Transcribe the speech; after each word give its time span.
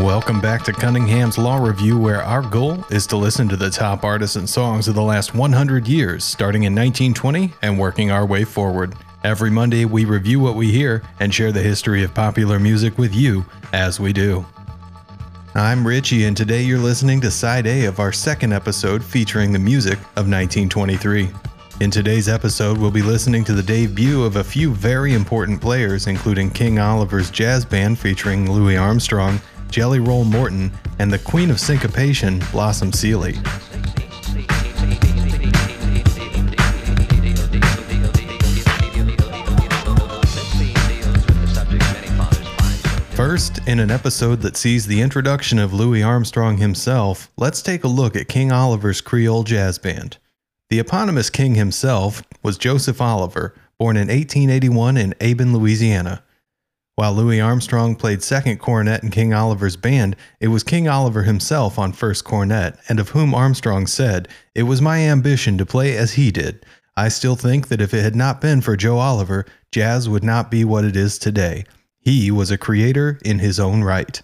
Welcome 0.00 0.40
back 0.40 0.62
to 0.64 0.72
Cunningham's 0.72 1.36
Law 1.36 1.58
Review, 1.58 1.98
where 1.98 2.22
our 2.22 2.40
goal 2.40 2.82
is 2.90 3.06
to 3.08 3.16
listen 3.16 3.46
to 3.48 3.56
the 3.56 3.68
top 3.68 4.04
artists 4.04 4.36
and 4.36 4.48
songs 4.48 4.88
of 4.88 4.94
the 4.94 5.02
last 5.02 5.34
100 5.34 5.86
years, 5.86 6.24
starting 6.24 6.62
in 6.62 6.74
1920 6.74 7.52
and 7.60 7.78
working 7.78 8.10
our 8.10 8.24
way 8.24 8.42
forward. 8.42 8.94
Every 9.22 9.50
Monday, 9.50 9.84
we 9.84 10.06
review 10.06 10.40
what 10.40 10.56
we 10.56 10.72
hear 10.72 11.02
and 11.20 11.32
share 11.32 11.52
the 11.52 11.62
history 11.62 12.02
of 12.02 12.14
popular 12.14 12.58
music 12.58 12.96
with 12.96 13.14
you 13.14 13.44
as 13.72 14.00
we 14.00 14.12
do. 14.12 14.46
I'm 15.54 15.86
Richie, 15.86 16.24
and 16.24 16.36
today 16.36 16.62
you're 16.62 16.78
listening 16.78 17.20
to 17.20 17.30
Side 17.30 17.66
A 17.66 17.84
of 17.84 18.00
our 18.00 18.12
second 18.12 18.52
episode 18.52 19.04
featuring 19.04 19.52
the 19.52 19.58
music 19.58 19.98
of 20.16 20.26
1923. 20.26 21.28
In 21.80 21.90
today's 21.90 22.28
episode, 22.28 22.78
we'll 22.78 22.90
be 22.90 23.02
listening 23.02 23.44
to 23.44 23.52
the 23.52 23.62
debut 23.62 24.24
of 24.24 24.36
a 24.36 24.44
few 24.44 24.72
very 24.72 25.12
important 25.12 25.60
players, 25.60 26.06
including 26.06 26.50
King 26.50 26.78
Oliver's 26.78 27.30
jazz 27.30 27.64
band 27.64 27.98
featuring 27.98 28.50
Louis 28.50 28.76
Armstrong, 28.76 29.40
Jelly 29.72 30.00
Roll 30.00 30.24
Morton, 30.24 30.70
and 30.98 31.10
the 31.10 31.18
Queen 31.18 31.50
of 31.50 31.58
Syncopation, 31.58 32.40
Blossom 32.52 32.92
Seeley. 32.92 33.32
First, 43.16 43.66
in 43.66 43.80
an 43.80 43.90
episode 43.90 44.42
that 44.42 44.58
sees 44.58 44.84
the 44.84 45.00
introduction 45.00 45.58
of 45.58 45.72
Louis 45.72 46.02
Armstrong 46.02 46.58
himself, 46.58 47.30
let's 47.38 47.62
take 47.62 47.82
a 47.82 47.88
look 47.88 48.14
at 48.14 48.28
King 48.28 48.52
Oliver's 48.52 49.00
Creole 49.00 49.42
Jazz 49.42 49.78
Band. 49.78 50.18
The 50.68 50.80
eponymous 50.80 51.30
king 51.30 51.54
himself 51.54 52.22
was 52.42 52.58
Joseph 52.58 53.00
Oliver, 53.00 53.54
born 53.78 53.96
in 53.96 54.08
1881 54.08 54.98
in 54.98 55.14
Aben, 55.18 55.54
Louisiana. 55.54 56.22
While 56.94 57.14
Louis 57.14 57.40
Armstrong 57.40 57.96
played 57.96 58.22
second 58.22 58.58
cornet 58.58 59.02
in 59.02 59.10
King 59.10 59.32
Oliver's 59.32 59.76
band, 59.76 60.14
it 60.40 60.48
was 60.48 60.62
King 60.62 60.88
Oliver 60.88 61.22
himself 61.22 61.78
on 61.78 61.92
first 61.92 62.24
cornet, 62.24 62.78
and 62.86 63.00
of 63.00 63.10
whom 63.10 63.34
Armstrong 63.34 63.86
said, 63.86 64.28
It 64.54 64.64
was 64.64 64.82
my 64.82 64.98
ambition 64.98 65.56
to 65.56 65.64
play 65.64 65.96
as 65.96 66.14
he 66.14 66.30
did. 66.30 66.66
I 66.94 67.08
still 67.08 67.34
think 67.34 67.68
that 67.68 67.80
if 67.80 67.94
it 67.94 68.02
had 68.02 68.14
not 68.14 68.42
been 68.42 68.60
for 68.60 68.76
Joe 68.76 68.98
Oliver, 68.98 69.46
jazz 69.70 70.06
would 70.06 70.22
not 70.22 70.50
be 70.50 70.64
what 70.64 70.84
it 70.84 70.94
is 70.94 71.18
today. 71.18 71.64
He 71.98 72.30
was 72.30 72.50
a 72.50 72.58
creator 72.58 73.18
in 73.24 73.38
his 73.38 73.58
own 73.58 73.82
right. 73.82 74.20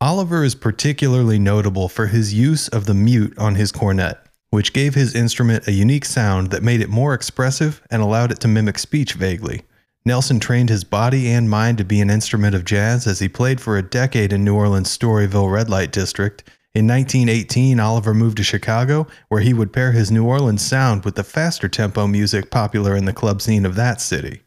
Oliver 0.00 0.44
is 0.44 0.54
particularly 0.54 1.38
notable 1.38 1.90
for 1.90 2.06
his 2.06 2.32
use 2.32 2.68
of 2.68 2.86
the 2.86 2.94
mute 2.94 3.36
on 3.36 3.56
his 3.56 3.70
cornet, 3.70 4.18
which 4.48 4.72
gave 4.72 4.94
his 4.94 5.14
instrument 5.14 5.68
a 5.68 5.72
unique 5.72 6.06
sound 6.06 6.50
that 6.50 6.62
made 6.62 6.80
it 6.80 6.88
more 6.88 7.12
expressive 7.12 7.82
and 7.90 8.00
allowed 8.00 8.32
it 8.32 8.40
to 8.40 8.48
mimic 8.48 8.78
speech 8.78 9.12
vaguely. 9.12 9.62
Nelson 10.06 10.38
trained 10.38 10.68
his 10.68 10.84
body 10.84 11.30
and 11.30 11.48
mind 11.48 11.78
to 11.78 11.84
be 11.84 12.02
an 12.02 12.10
instrument 12.10 12.54
of 12.54 12.66
jazz 12.66 13.06
as 13.06 13.20
he 13.20 13.28
played 13.28 13.58
for 13.58 13.78
a 13.78 13.82
decade 13.82 14.34
in 14.34 14.44
New 14.44 14.54
Orleans' 14.54 14.94
Storyville 14.94 15.50
Red 15.50 15.70
Light 15.70 15.92
District. 15.92 16.44
In 16.74 16.86
1918, 16.86 17.80
Oliver 17.80 18.12
moved 18.12 18.36
to 18.36 18.42
Chicago, 18.42 19.06
where 19.28 19.40
he 19.40 19.54
would 19.54 19.72
pair 19.72 19.92
his 19.92 20.10
New 20.10 20.26
Orleans 20.26 20.60
sound 20.60 21.06
with 21.06 21.14
the 21.14 21.24
faster 21.24 21.68
tempo 21.68 22.06
music 22.06 22.50
popular 22.50 22.94
in 22.94 23.06
the 23.06 23.14
club 23.14 23.40
scene 23.40 23.64
of 23.64 23.76
that 23.76 24.02
city. 24.02 24.42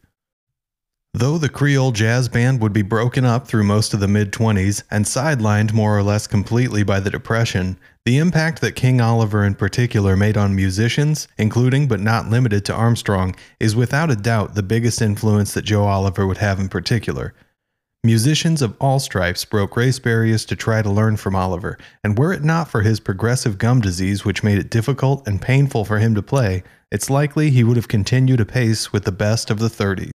Though 1.14 1.38
the 1.38 1.48
Creole 1.48 1.92
Jazz 1.92 2.28
Band 2.28 2.60
would 2.60 2.74
be 2.74 2.82
broken 2.82 3.24
up 3.24 3.48
through 3.48 3.64
most 3.64 3.94
of 3.94 4.00
the 4.00 4.06
mid 4.06 4.30
20s 4.30 4.82
and 4.90 5.06
sidelined 5.06 5.72
more 5.72 5.96
or 5.96 6.02
less 6.02 6.26
completely 6.26 6.82
by 6.82 7.00
the 7.00 7.10
Depression, 7.10 7.78
the 8.04 8.18
impact 8.18 8.60
that 8.60 8.76
King 8.76 9.00
Oliver 9.00 9.42
in 9.42 9.54
particular 9.54 10.16
made 10.16 10.36
on 10.36 10.54
musicians, 10.54 11.26
including 11.38 11.88
but 11.88 12.00
not 12.00 12.28
limited 12.28 12.64
to 12.66 12.74
Armstrong, 12.74 13.34
is 13.58 13.74
without 13.74 14.10
a 14.10 14.16
doubt 14.16 14.54
the 14.54 14.62
biggest 14.62 15.00
influence 15.00 15.54
that 15.54 15.64
Joe 15.64 15.84
Oliver 15.84 16.26
would 16.26 16.36
have 16.36 16.60
in 16.60 16.68
particular. 16.68 17.34
Musicians 18.04 18.62
of 18.62 18.76
all 18.78 19.00
stripes 19.00 19.44
broke 19.44 19.76
race 19.76 19.98
barriers 19.98 20.44
to 20.44 20.54
try 20.54 20.82
to 20.82 20.90
learn 20.90 21.16
from 21.16 21.34
Oliver, 21.34 21.78
and 22.04 22.18
were 22.18 22.32
it 22.34 22.44
not 22.44 22.68
for 22.68 22.82
his 22.82 23.00
progressive 23.00 23.58
gum 23.58 23.80
disease, 23.80 24.24
which 24.24 24.44
made 24.44 24.58
it 24.58 24.70
difficult 24.70 25.26
and 25.26 25.42
painful 25.42 25.84
for 25.84 25.98
him 25.98 26.14
to 26.14 26.22
play, 26.22 26.62
it's 26.92 27.10
likely 27.10 27.50
he 27.50 27.64
would 27.64 27.76
have 27.76 27.88
continued 27.88 28.40
apace 28.40 28.92
with 28.92 29.04
the 29.04 29.10
best 29.10 29.50
of 29.50 29.58
the 29.58 29.68
30s. 29.68 30.10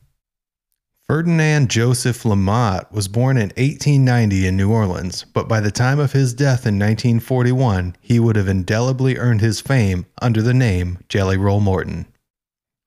Ferdinand 1.11 1.69
Joseph 1.69 2.23
LaMothe 2.23 2.89
was 2.89 3.09
born 3.09 3.35
in 3.35 3.49
1890 3.57 4.47
in 4.47 4.55
New 4.55 4.71
Orleans, 4.71 5.25
but 5.33 5.49
by 5.49 5.59
the 5.59 5.69
time 5.69 5.99
of 5.99 6.13
his 6.13 6.33
death 6.33 6.65
in 6.65 6.79
1941, 6.79 7.97
he 7.99 8.17
would 8.17 8.37
have 8.37 8.47
indelibly 8.47 9.17
earned 9.17 9.41
his 9.41 9.59
fame 9.59 10.05
under 10.21 10.41
the 10.41 10.53
name 10.53 10.99
Jelly 11.09 11.35
Roll 11.35 11.59
Morton. 11.59 12.05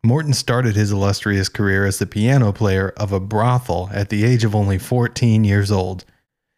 Morton 0.02 0.32
started 0.32 0.74
his 0.74 0.90
illustrious 0.90 1.50
career 1.50 1.84
as 1.84 1.98
the 1.98 2.06
piano 2.06 2.50
player 2.50 2.94
of 2.96 3.12
a 3.12 3.20
brothel 3.20 3.90
at 3.92 4.08
the 4.08 4.24
age 4.24 4.42
of 4.42 4.54
only 4.54 4.78
14 4.78 5.44
years 5.44 5.70
old. 5.70 6.06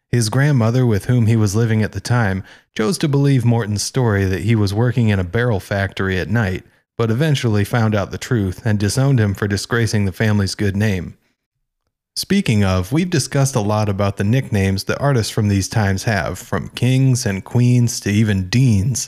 His 0.07 0.29
grandmother, 0.29 0.85
with 0.85 1.07
whom 1.07 1.25
he 1.25 1.35
was 1.35 1.53
living 1.53 1.83
at 1.83 1.91
the 1.91 1.99
time, 1.99 2.45
chose 2.77 2.97
to 2.99 3.09
believe 3.09 3.43
Morton's 3.43 3.83
story 3.83 4.23
that 4.23 4.43
he 4.43 4.55
was 4.55 4.73
working 4.73 5.09
in 5.09 5.19
a 5.19 5.25
barrel 5.25 5.59
factory 5.59 6.17
at 6.17 6.29
night, 6.29 6.63
but 6.97 7.11
eventually 7.11 7.65
found 7.65 7.93
out 7.93 8.11
the 8.11 8.17
truth 8.17 8.65
and 8.65 8.79
disowned 8.79 9.19
him 9.19 9.33
for 9.33 9.49
disgracing 9.49 10.05
the 10.05 10.13
family's 10.13 10.55
good 10.55 10.77
name. 10.77 11.17
Speaking 12.17 12.63
of, 12.63 12.91
we've 12.91 13.11
discussed 13.11 13.53
a 13.53 13.59
lot 13.59 13.87
about 13.87 14.17
the 14.17 14.23
nicknames 14.23 14.85
that 14.85 14.99
artists 14.99 15.31
from 15.31 15.49
these 15.49 15.69
times 15.69 16.05
have, 16.05 16.39
from 16.39 16.69
kings 16.69 17.27
and 17.27 17.45
queens 17.45 17.99
to 17.99 18.09
even 18.09 18.49
deans. 18.49 19.07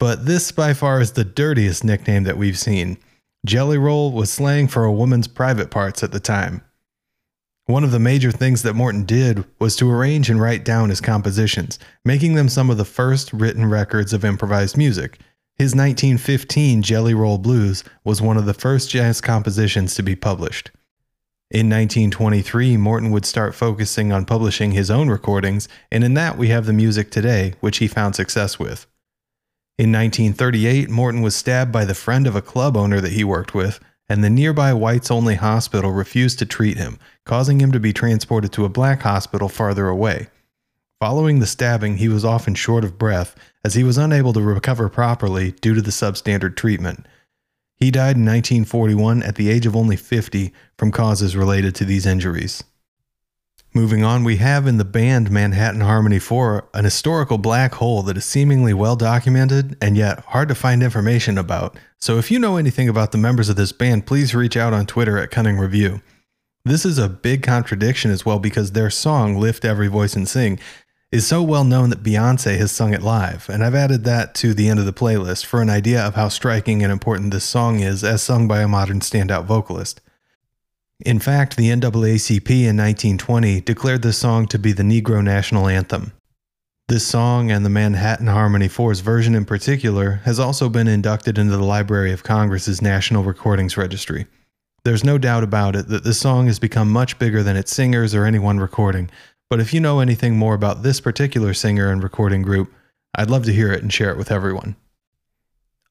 But 0.00 0.26
this 0.26 0.50
by 0.50 0.74
far 0.74 1.00
is 1.00 1.12
the 1.12 1.22
dirtiest 1.22 1.84
nickname 1.84 2.24
that 2.24 2.36
we've 2.36 2.58
seen. 2.58 2.98
Jelly 3.44 3.78
Roll 3.78 4.10
was 4.10 4.32
slang 4.32 4.66
for 4.66 4.84
a 4.84 4.92
woman's 4.92 5.28
private 5.28 5.70
parts 5.70 6.02
at 6.02 6.10
the 6.10 6.18
time. 6.18 6.62
One 7.66 7.84
of 7.84 7.92
the 7.92 8.00
major 8.00 8.32
things 8.32 8.62
that 8.62 8.74
Morton 8.74 9.04
did 9.04 9.44
was 9.60 9.76
to 9.76 9.88
arrange 9.88 10.28
and 10.28 10.40
write 10.40 10.64
down 10.64 10.88
his 10.88 11.00
compositions, 11.00 11.78
making 12.04 12.34
them 12.34 12.48
some 12.48 12.70
of 12.70 12.76
the 12.76 12.84
first 12.84 13.32
written 13.32 13.66
records 13.66 14.12
of 14.12 14.24
improvised 14.24 14.76
music. 14.76 15.20
His 15.54 15.76
1915 15.76 16.82
Jelly 16.82 17.14
Roll 17.14 17.38
Blues 17.38 17.84
was 18.02 18.20
one 18.20 18.36
of 18.36 18.46
the 18.46 18.52
first 18.52 18.90
jazz 18.90 19.20
compositions 19.20 19.94
to 19.94 20.02
be 20.02 20.16
published. 20.16 20.72
In 21.48 21.70
1923, 21.70 22.76
Morton 22.76 23.12
would 23.12 23.24
start 23.24 23.54
focusing 23.54 24.12
on 24.12 24.24
publishing 24.24 24.72
his 24.72 24.90
own 24.90 25.08
recordings, 25.08 25.68
and 25.92 26.02
in 26.02 26.14
that 26.14 26.36
we 26.36 26.48
have 26.48 26.66
the 26.66 26.72
music 26.72 27.08
today, 27.12 27.54
which 27.60 27.78
he 27.78 27.86
found 27.86 28.16
success 28.16 28.58
with. 28.58 28.86
In 29.78 29.92
1938, 29.92 30.90
Morton 30.90 31.22
was 31.22 31.36
stabbed 31.36 31.70
by 31.70 31.84
the 31.84 31.94
friend 31.94 32.26
of 32.26 32.34
a 32.34 32.42
club 32.42 32.76
owner 32.76 33.00
that 33.00 33.12
he 33.12 33.22
worked 33.22 33.54
with, 33.54 33.78
and 34.08 34.24
the 34.24 34.30
nearby 34.30 34.72
whites 34.72 35.08
only 35.08 35.36
hospital 35.36 35.92
refused 35.92 36.40
to 36.40 36.46
treat 36.46 36.78
him, 36.78 36.98
causing 37.24 37.60
him 37.60 37.70
to 37.70 37.78
be 37.78 37.92
transported 37.92 38.52
to 38.52 38.64
a 38.64 38.68
black 38.68 39.02
hospital 39.02 39.48
farther 39.48 39.86
away. 39.86 40.26
Following 40.98 41.38
the 41.38 41.46
stabbing, 41.46 41.98
he 41.98 42.08
was 42.08 42.24
often 42.24 42.56
short 42.56 42.82
of 42.82 42.98
breath 42.98 43.36
as 43.64 43.74
he 43.74 43.84
was 43.84 43.98
unable 43.98 44.32
to 44.32 44.40
recover 44.40 44.88
properly 44.88 45.52
due 45.52 45.74
to 45.74 45.82
the 45.82 45.90
substandard 45.92 46.56
treatment. 46.56 47.06
He 47.76 47.90
died 47.90 48.16
in 48.16 48.24
1941 48.24 49.22
at 49.22 49.34
the 49.36 49.50
age 49.50 49.66
of 49.66 49.76
only 49.76 49.96
50 49.96 50.52
from 50.78 50.90
causes 50.90 51.36
related 51.36 51.74
to 51.76 51.84
these 51.84 52.06
injuries. 52.06 52.64
Moving 53.74 54.02
on, 54.02 54.24
we 54.24 54.38
have 54.38 54.66
in 54.66 54.78
the 54.78 54.86
band 54.86 55.30
Manhattan 55.30 55.82
Harmony 55.82 56.18
4 56.18 56.70
an 56.72 56.84
historical 56.84 57.36
black 57.36 57.74
hole 57.74 58.02
that 58.04 58.16
is 58.16 58.24
seemingly 58.24 58.72
well 58.72 58.96
documented 58.96 59.76
and 59.82 59.98
yet 59.98 60.20
hard 60.20 60.48
to 60.48 60.54
find 60.54 60.82
information 60.82 61.36
about. 61.36 61.78
So 61.98 62.16
if 62.16 62.30
you 62.30 62.38
know 62.38 62.56
anything 62.56 62.88
about 62.88 63.12
the 63.12 63.18
members 63.18 63.50
of 63.50 63.56
this 63.56 63.72
band, 63.72 64.06
please 64.06 64.34
reach 64.34 64.56
out 64.56 64.72
on 64.72 64.86
Twitter 64.86 65.18
at 65.18 65.30
Cunning 65.30 65.58
Review. 65.58 66.00
This 66.64 66.86
is 66.86 66.96
a 66.96 67.10
big 67.10 67.42
contradiction 67.42 68.10
as 68.10 68.24
well 68.24 68.38
because 68.38 68.72
their 68.72 68.88
song, 68.88 69.36
Lift 69.36 69.64
Every 69.64 69.88
Voice 69.88 70.16
and 70.16 70.26
Sing, 70.26 70.58
is 71.12 71.26
so 71.26 71.42
well 71.42 71.64
known 71.64 71.90
that 71.90 72.02
Beyonce 72.02 72.58
has 72.58 72.72
sung 72.72 72.92
it 72.92 73.02
live, 73.02 73.48
and 73.48 73.64
I've 73.64 73.74
added 73.74 74.04
that 74.04 74.34
to 74.36 74.54
the 74.54 74.68
end 74.68 74.80
of 74.80 74.86
the 74.86 74.92
playlist 74.92 75.44
for 75.44 75.62
an 75.62 75.70
idea 75.70 76.02
of 76.02 76.14
how 76.14 76.28
striking 76.28 76.82
and 76.82 76.90
important 76.90 77.30
this 77.30 77.44
song 77.44 77.80
is 77.80 78.02
as 78.02 78.22
sung 78.22 78.48
by 78.48 78.60
a 78.60 78.68
modern 78.68 79.00
standout 79.00 79.44
vocalist. 79.44 80.00
In 81.04 81.18
fact, 81.18 81.56
the 81.56 81.68
NAACP 81.68 82.50
in 82.50 82.76
1920 82.76 83.60
declared 83.60 84.02
this 84.02 84.18
song 84.18 84.46
to 84.48 84.58
be 84.58 84.72
the 84.72 84.82
Negro 84.82 85.22
National 85.22 85.68
Anthem. 85.68 86.12
This 86.88 87.06
song, 87.06 87.50
and 87.50 87.64
the 87.64 87.70
Manhattan 87.70 88.28
Harmony 88.28 88.68
4's 88.68 89.00
version 89.00 89.34
in 89.34 89.44
particular, 89.44 90.22
has 90.24 90.40
also 90.40 90.68
been 90.68 90.88
inducted 90.88 91.36
into 91.36 91.56
the 91.56 91.64
Library 91.64 92.12
of 92.12 92.22
Congress's 92.22 92.80
National 92.80 93.24
Recordings 93.24 93.76
Registry. 93.76 94.26
There's 94.84 95.04
no 95.04 95.18
doubt 95.18 95.42
about 95.42 95.74
it 95.76 95.88
that 95.88 96.04
this 96.04 96.20
song 96.20 96.46
has 96.46 96.60
become 96.60 96.90
much 96.90 97.18
bigger 97.18 97.42
than 97.42 97.56
its 97.56 97.74
singers 97.74 98.14
or 98.14 98.24
any 98.24 98.38
one 98.38 98.60
recording, 98.60 99.10
but 99.48 99.60
if 99.60 99.72
you 99.72 99.80
know 99.80 100.00
anything 100.00 100.36
more 100.36 100.54
about 100.54 100.82
this 100.82 101.00
particular 101.00 101.54
singer 101.54 101.90
and 101.90 102.02
recording 102.02 102.42
group, 102.42 102.72
I'd 103.14 103.30
love 103.30 103.44
to 103.44 103.52
hear 103.52 103.72
it 103.72 103.82
and 103.82 103.92
share 103.92 104.10
it 104.10 104.18
with 104.18 104.30
everyone. 104.30 104.76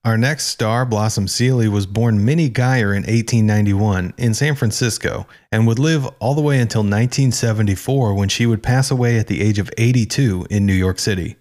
Our 0.06 0.19
next 0.19 0.46
star, 0.46 0.86
Blossom 0.86 1.28
Seeley, 1.28 1.68
was 1.68 1.88
born 1.88 2.24
Minnie 2.24 2.50
Guyer 2.50 2.96
in 2.96 3.02
1891 3.04 4.13
in 4.19 4.36
San 4.36 4.54
Francisco 4.54 5.25
and 5.52 5.66
would 5.66 5.80
live 5.80 6.06
all 6.19 6.36
the 6.36 6.42
way 6.42 6.60
until 6.60 6.81
1974 6.81 8.13
when 8.13 8.30
she 8.30 8.46
would 8.46 8.62
pass 8.62 8.92
away 8.92 9.18
at 9.18 9.25
the 9.25 9.42
age 9.42 9.58
of 9.58 9.72
82 9.80 10.46
in 10.51 10.68
New 10.68 10.74
York 10.74 11.00
City. 11.00 11.38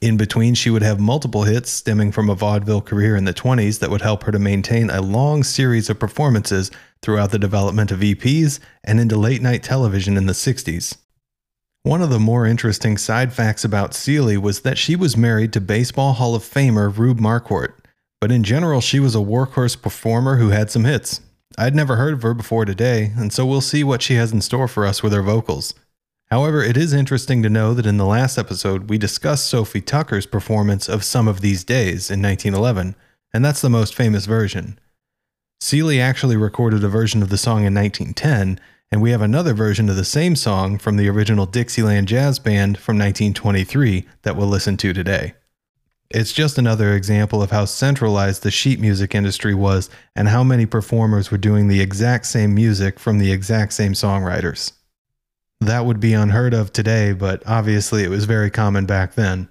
In 0.00 0.16
between, 0.16 0.54
she 0.54 0.70
would 0.70 0.82
have 0.82 0.98
multiple 0.98 1.42
hits 1.42 1.70
stemming 1.70 2.10
from 2.10 2.30
a 2.30 2.34
vaudeville 2.34 2.80
career 2.80 3.16
in 3.16 3.26
the 3.26 3.34
20s 3.34 3.80
that 3.80 3.90
would 3.90 4.02
help 4.02 4.22
her 4.24 4.32
to 4.32 4.38
maintain 4.38 4.88
a 4.88 5.02
long 5.02 5.42
series 5.42 5.90
of 5.90 6.00
performances 6.00 6.70
throughout 7.02 7.32
the 7.32 7.38
development 7.38 7.90
of 7.90 8.00
EPs 8.00 8.60
and 8.82 8.98
into 8.98 9.16
late 9.16 9.42
night 9.42 9.62
television 9.62 10.16
in 10.16 10.24
the 10.24 10.32
60s. 10.32 10.96
One 11.84 12.00
of 12.00 12.08
the 12.08 12.18
more 12.18 12.46
interesting 12.46 12.96
side 12.96 13.34
facts 13.34 13.62
about 13.62 13.92
Seeley 13.92 14.38
was 14.38 14.60
that 14.60 14.78
she 14.78 14.96
was 14.96 15.18
married 15.18 15.52
to 15.52 15.60
Baseball 15.60 16.14
Hall 16.14 16.34
of 16.34 16.42
Famer 16.42 16.96
Rube 16.96 17.20
Marquard, 17.20 17.74
but 18.22 18.32
in 18.32 18.42
general, 18.42 18.80
she 18.80 18.98
was 18.98 19.14
a 19.14 19.18
workhorse 19.18 19.80
performer 19.82 20.36
who 20.36 20.48
had 20.48 20.70
some 20.70 20.86
hits. 20.86 21.20
I'd 21.58 21.74
never 21.74 21.96
heard 21.96 22.14
of 22.14 22.22
her 22.22 22.32
before 22.32 22.64
today, 22.64 23.12
and 23.18 23.30
so 23.30 23.44
we'll 23.44 23.60
see 23.60 23.84
what 23.84 24.00
she 24.00 24.14
has 24.14 24.32
in 24.32 24.40
store 24.40 24.66
for 24.66 24.86
us 24.86 25.02
with 25.02 25.12
her 25.12 25.20
vocals. 25.20 25.74
However, 26.30 26.62
it 26.62 26.78
is 26.78 26.94
interesting 26.94 27.42
to 27.42 27.50
know 27.50 27.74
that 27.74 27.84
in 27.84 27.98
the 27.98 28.06
last 28.06 28.38
episode, 28.38 28.88
we 28.88 28.96
discussed 28.96 29.46
Sophie 29.46 29.82
Tucker's 29.82 30.24
performance 30.24 30.88
of 30.88 31.04
Some 31.04 31.28
of 31.28 31.42
These 31.42 31.64
Days 31.64 32.10
in 32.10 32.22
1911, 32.22 32.96
and 33.34 33.44
that's 33.44 33.60
the 33.60 33.68
most 33.68 33.94
famous 33.94 34.24
version. 34.24 34.78
Seeley 35.60 36.00
actually 36.00 36.38
recorded 36.38 36.82
a 36.82 36.88
version 36.88 37.22
of 37.22 37.28
the 37.28 37.36
song 37.36 37.66
in 37.66 37.74
1910, 37.74 38.58
and 38.94 39.02
we 39.02 39.10
have 39.10 39.22
another 39.22 39.54
version 39.54 39.88
of 39.88 39.96
the 39.96 40.04
same 40.04 40.36
song 40.36 40.78
from 40.78 40.96
the 40.96 41.08
original 41.08 41.46
Dixieland 41.46 42.06
Jazz 42.06 42.38
Band 42.38 42.78
from 42.78 42.96
1923 42.96 44.06
that 44.22 44.36
we'll 44.36 44.46
listen 44.46 44.76
to 44.76 44.92
today. 44.92 45.34
It's 46.10 46.32
just 46.32 46.58
another 46.58 46.92
example 46.92 47.42
of 47.42 47.50
how 47.50 47.64
centralized 47.64 48.44
the 48.44 48.52
sheet 48.52 48.78
music 48.78 49.12
industry 49.12 49.52
was 49.52 49.90
and 50.14 50.28
how 50.28 50.44
many 50.44 50.64
performers 50.64 51.32
were 51.32 51.38
doing 51.38 51.66
the 51.66 51.80
exact 51.80 52.26
same 52.26 52.54
music 52.54 53.00
from 53.00 53.18
the 53.18 53.32
exact 53.32 53.72
same 53.72 53.94
songwriters. 53.94 54.70
That 55.60 55.86
would 55.86 55.98
be 55.98 56.12
unheard 56.12 56.54
of 56.54 56.72
today, 56.72 57.14
but 57.14 57.42
obviously 57.48 58.04
it 58.04 58.10
was 58.10 58.26
very 58.26 58.48
common 58.48 58.86
back 58.86 59.14
then. 59.14 59.48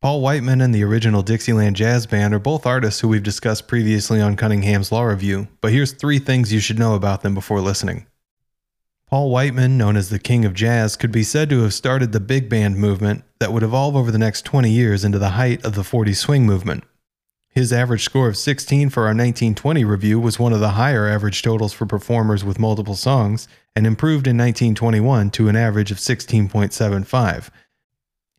Paul 0.00 0.20
Whiteman 0.20 0.60
and 0.60 0.72
the 0.72 0.84
original 0.84 1.22
Dixieland 1.22 1.74
Jazz 1.74 2.06
Band 2.06 2.34
are 2.34 2.38
both 2.38 2.66
artists 2.66 3.00
who 3.00 3.08
we've 3.08 3.22
discussed 3.24 3.66
previously 3.66 4.20
on 4.20 4.36
Cunningham's 4.36 4.92
Law 4.92 5.02
Review, 5.02 5.48
but 5.60 5.72
here's 5.72 5.90
three 5.90 6.20
things 6.20 6.52
you 6.52 6.60
should 6.60 6.78
know 6.78 6.94
about 6.94 7.22
them 7.22 7.34
before 7.34 7.60
listening. 7.60 8.06
Paul 9.12 9.28
Whiteman, 9.28 9.76
known 9.76 9.98
as 9.98 10.08
the 10.08 10.18
King 10.18 10.46
of 10.46 10.54
Jazz, 10.54 10.96
could 10.96 11.12
be 11.12 11.22
said 11.22 11.50
to 11.50 11.60
have 11.64 11.74
started 11.74 12.12
the 12.12 12.18
big 12.18 12.48
band 12.48 12.78
movement 12.78 13.24
that 13.40 13.52
would 13.52 13.62
evolve 13.62 13.94
over 13.94 14.10
the 14.10 14.16
next 14.16 14.46
20 14.46 14.70
years 14.70 15.04
into 15.04 15.18
the 15.18 15.32
height 15.36 15.62
of 15.66 15.74
the 15.74 15.84
40 15.84 16.14
swing 16.14 16.46
movement. 16.46 16.84
His 17.50 17.74
average 17.74 18.04
score 18.04 18.26
of 18.26 18.38
16 18.38 18.88
for 18.88 19.00
our 19.02 19.08
1920 19.08 19.84
review 19.84 20.18
was 20.18 20.38
one 20.38 20.54
of 20.54 20.60
the 20.60 20.70
higher 20.70 21.06
average 21.06 21.42
totals 21.42 21.74
for 21.74 21.84
performers 21.84 22.42
with 22.42 22.58
multiple 22.58 22.94
songs, 22.94 23.48
and 23.76 23.86
improved 23.86 24.26
in 24.26 24.38
1921 24.38 25.30
to 25.32 25.48
an 25.48 25.56
average 25.56 25.90
of 25.90 25.98
16.75. 25.98 27.50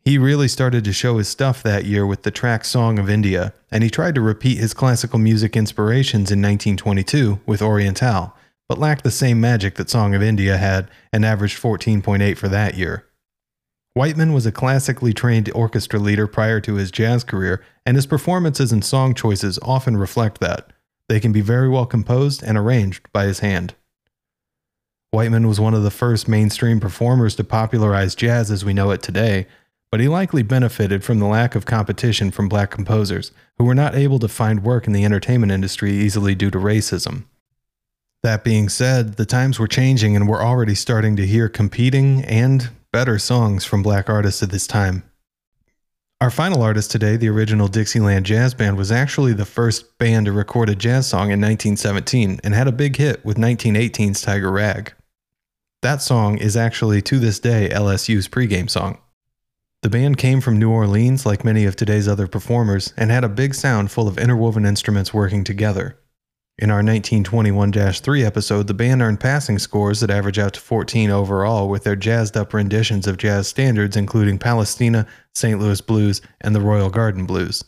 He 0.03 0.17
really 0.17 0.47
started 0.47 0.83
to 0.85 0.91
show 0.91 1.19
his 1.19 1.27
stuff 1.27 1.61
that 1.61 1.85
year 1.85 2.07
with 2.07 2.23
the 2.23 2.31
track 2.31 2.65
Song 2.65 2.97
of 2.97 3.11
India, 3.11 3.53
and 3.69 3.83
he 3.83 3.91
tried 3.91 4.15
to 4.15 4.21
repeat 4.21 4.57
his 4.57 4.73
classical 4.73 5.19
music 5.19 5.55
inspirations 5.55 6.31
in 6.31 6.41
1922 6.41 7.41
with 7.45 7.61
Oriental, 7.61 8.35
but 8.67 8.79
lacked 8.79 9.03
the 9.03 9.11
same 9.11 9.41
magic 9.41 9.75
that 9.75 9.89
Song 9.89 10.15
of 10.15 10.21
India 10.21 10.57
had 10.57 10.89
and 11.11 11.25
averaged 11.25 11.61
14.8 11.61 12.37
for 12.37 12.47
that 12.47 12.75
year. 12.75 13.05
Whiteman 13.95 14.33
was 14.33 14.47
a 14.47 14.51
classically 14.51 15.13
trained 15.13 15.51
orchestra 15.53 15.99
leader 15.99 16.25
prior 16.25 16.59
to 16.61 16.75
his 16.75 16.89
jazz 16.89 17.23
career, 17.23 17.63
and 17.85 17.95
his 17.95 18.07
performances 18.07 18.71
and 18.71 18.83
song 18.83 19.13
choices 19.13 19.59
often 19.61 19.97
reflect 19.97 20.39
that. 20.39 20.71
They 21.09 21.19
can 21.19 21.31
be 21.31 21.41
very 21.41 21.69
well 21.69 21.85
composed 21.85 22.41
and 22.41 22.57
arranged 22.57 23.11
by 23.13 23.25
his 23.25 23.39
hand. 23.39 23.75
Whiteman 25.11 25.47
was 25.47 25.59
one 25.59 25.75
of 25.75 25.83
the 25.83 25.91
first 25.91 26.27
mainstream 26.27 26.79
performers 26.79 27.35
to 27.35 27.43
popularize 27.43 28.15
jazz 28.15 28.49
as 28.49 28.65
we 28.65 28.73
know 28.73 28.89
it 28.89 29.03
today, 29.03 29.45
but 29.91 29.99
he 29.99 30.07
likely 30.07 30.41
benefited 30.41 31.03
from 31.03 31.19
the 31.19 31.27
lack 31.27 31.53
of 31.53 31.67
competition 31.67 32.31
from 32.31 32.49
black 32.49 32.71
composers, 32.71 33.31
who 33.59 33.63
were 33.63 33.75
not 33.75 33.93
able 33.93 34.17
to 34.17 34.27
find 34.27 34.63
work 34.63 34.87
in 34.87 34.93
the 34.93 35.05
entertainment 35.05 35.51
industry 35.51 35.91
easily 35.91 36.33
due 36.33 36.49
to 36.49 36.57
racism. 36.57 37.25
That 38.23 38.45
being 38.45 38.69
said, 38.69 39.15
the 39.15 39.25
times 39.25 39.59
were 39.59 39.67
changing 39.67 40.15
and 40.15 40.29
we're 40.29 40.41
already 40.41 40.75
starting 40.75 41.17
to 41.17 41.27
hear 41.27 41.49
competing 41.49 42.23
and 42.23 42.69
better 42.93 43.19
songs 43.19 43.65
from 43.65 43.83
black 43.83 44.09
artists 44.09 44.41
at 44.41 44.49
this 44.49 44.65
time. 44.65 45.03
Our 46.21 46.31
final 46.31 46.61
artist 46.61 46.89
today, 46.89 47.17
the 47.17 47.27
original 47.27 47.67
Dixieland 47.67 48.25
Jazz 48.25 48.53
Band, 48.53 48.77
was 48.77 48.93
actually 48.93 49.33
the 49.33 49.43
first 49.43 49.97
band 49.97 50.27
to 50.27 50.31
record 50.31 50.69
a 50.69 50.75
jazz 50.75 51.05
song 51.05 51.31
in 51.31 51.41
1917 51.41 52.39
and 52.45 52.53
had 52.53 52.69
a 52.69 52.71
big 52.71 52.95
hit 52.95 53.25
with 53.25 53.35
1918's 53.35 54.21
Tiger 54.21 54.49
Rag. 54.49 54.93
That 55.81 56.01
song 56.01 56.37
is 56.37 56.55
actually 56.55 57.01
to 57.01 57.19
this 57.19 57.39
day 57.39 57.67
LSU's 57.73 58.29
pregame 58.29 58.69
song. 58.69 58.99
The 59.81 59.89
band 59.89 60.17
came 60.17 60.39
from 60.39 60.57
New 60.57 60.69
Orleans, 60.71 61.25
like 61.25 61.43
many 61.43 61.65
of 61.65 61.75
today's 61.75 62.07
other 62.07 62.27
performers, 62.27 62.93
and 62.95 63.11
had 63.11 63.25
a 63.25 63.29
big 63.29 63.53
sound 63.53 63.91
full 63.91 64.07
of 64.07 64.17
interwoven 64.17 64.65
instruments 64.65 65.13
working 65.13 65.43
together. 65.43 65.97
In 66.59 66.69
our 66.69 66.83
1921 66.83 67.71
3 67.71 68.23
episode, 68.23 68.67
the 68.67 68.75
band 68.75 69.01
earned 69.01 69.19
passing 69.19 69.57
scores 69.57 70.01
that 70.01 70.11
average 70.11 70.37
out 70.37 70.53
to 70.53 70.59
14 70.59 71.09
overall 71.09 71.67
with 71.67 71.83
their 71.83 71.95
jazzed 71.95 72.37
up 72.37 72.53
renditions 72.53 73.07
of 73.07 73.17
jazz 73.17 73.47
standards, 73.47 73.97
including 73.97 74.37
Palesteena, 74.37 75.07
St. 75.33 75.59
Louis 75.59 75.81
Blues, 75.81 76.21
and 76.41 76.55
the 76.55 76.61
Royal 76.61 76.91
Garden 76.91 77.25
Blues. 77.25 77.63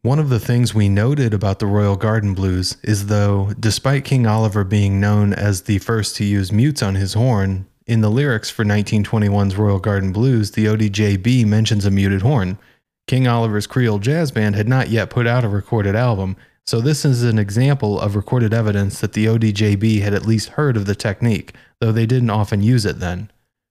One 0.00 0.18
of 0.18 0.30
the 0.30 0.40
things 0.40 0.74
we 0.74 0.88
noted 0.88 1.34
about 1.34 1.58
the 1.58 1.66
Royal 1.66 1.96
Garden 1.96 2.32
Blues 2.32 2.78
is 2.82 3.08
though, 3.08 3.52
despite 3.60 4.06
King 4.06 4.26
Oliver 4.26 4.64
being 4.64 4.98
known 4.98 5.34
as 5.34 5.62
the 5.62 5.78
first 5.78 6.16
to 6.16 6.24
use 6.24 6.50
mutes 6.50 6.82
on 6.82 6.94
his 6.94 7.12
horn, 7.12 7.66
in 7.86 8.00
the 8.00 8.10
lyrics 8.10 8.48
for 8.48 8.64
1921's 8.64 9.56
Royal 9.56 9.78
Garden 9.78 10.12
Blues, 10.12 10.52
the 10.52 10.64
ODJB 10.64 11.44
mentions 11.44 11.84
a 11.84 11.90
muted 11.90 12.22
horn. 12.22 12.58
King 13.06 13.28
Oliver's 13.28 13.66
Creole 13.66 13.98
Jazz 13.98 14.30
Band 14.30 14.56
had 14.56 14.68
not 14.68 14.88
yet 14.88 15.10
put 15.10 15.26
out 15.26 15.44
a 15.44 15.48
recorded 15.48 15.94
album, 15.94 16.36
so, 16.64 16.80
this 16.80 17.04
is 17.04 17.24
an 17.24 17.38
example 17.38 18.00
of 18.00 18.14
recorded 18.14 18.54
evidence 18.54 19.00
that 19.00 19.14
the 19.14 19.26
ODJB 19.26 20.00
had 20.00 20.14
at 20.14 20.26
least 20.26 20.50
heard 20.50 20.76
of 20.76 20.86
the 20.86 20.94
technique, 20.94 21.54
though 21.80 21.92
they 21.92 22.06
didn't 22.06 22.30
often 22.30 22.62
use 22.62 22.86
it 22.86 23.00
then. 23.00 23.30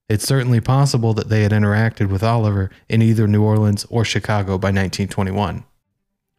It's 0.09 0.27
certainly 0.27 0.59
possible 0.59 1.13
that 1.13 1.29
they 1.29 1.43
had 1.43 1.53
interacted 1.53 2.09
with 2.09 2.21
Oliver 2.21 2.69
in 2.89 3.01
either 3.01 3.27
New 3.27 3.43
Orleans 3.43 3.85
or 3.89 4.03
Chicago 4.03 4.57
by 4.57 4.67
1921. 4.67 5.63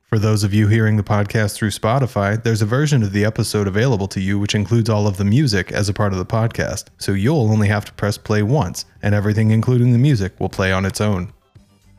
For 0.03 0.19
those 0.19 0.45
of 0.45 0.53
you 0.53 0.69
hearing 0.69 0.99
the 0.99 1.03
podcast 1.03 1.55
through 1.55 1.71
Spotify, 1.71 2.41
there's 2.43 2.61
a 2.61 2.67
version 2.67 3.03
of 3.03 3.13
the 3.13 3.25
episode 3.25 3.67
available 3.67 4.09
to 4.09 4.21
you 4.21 4.39
which 4.39 4.55
includes 4.55 4.91
all 4.91 5.07
of 5.07 5.17
the 5.17 5.25
music 5.25 5.73
as 5.73 5.89
a 5.89 5.95
part 5.95 6.13
of 6.13 6.19
the 6.19 6.27
podcast, 6.27 6.89
so 6.99 7.13
you'll 7.13 7.51
only 7.51 7.69
have 7.69 7.87
to 7.87 7.95
press 7.95 8.19
play 8.19 8.43
once, 8.43 8.85
and 9.01 9.15
everything 9.15 9.53
including 9.53 9.93
the 9.93 9.99
music 9.99 10.39
will 10.39 10.51
play 10.51 10.71
on 10.71 10.85
its 10.85 11.01
own. 11.01 11.33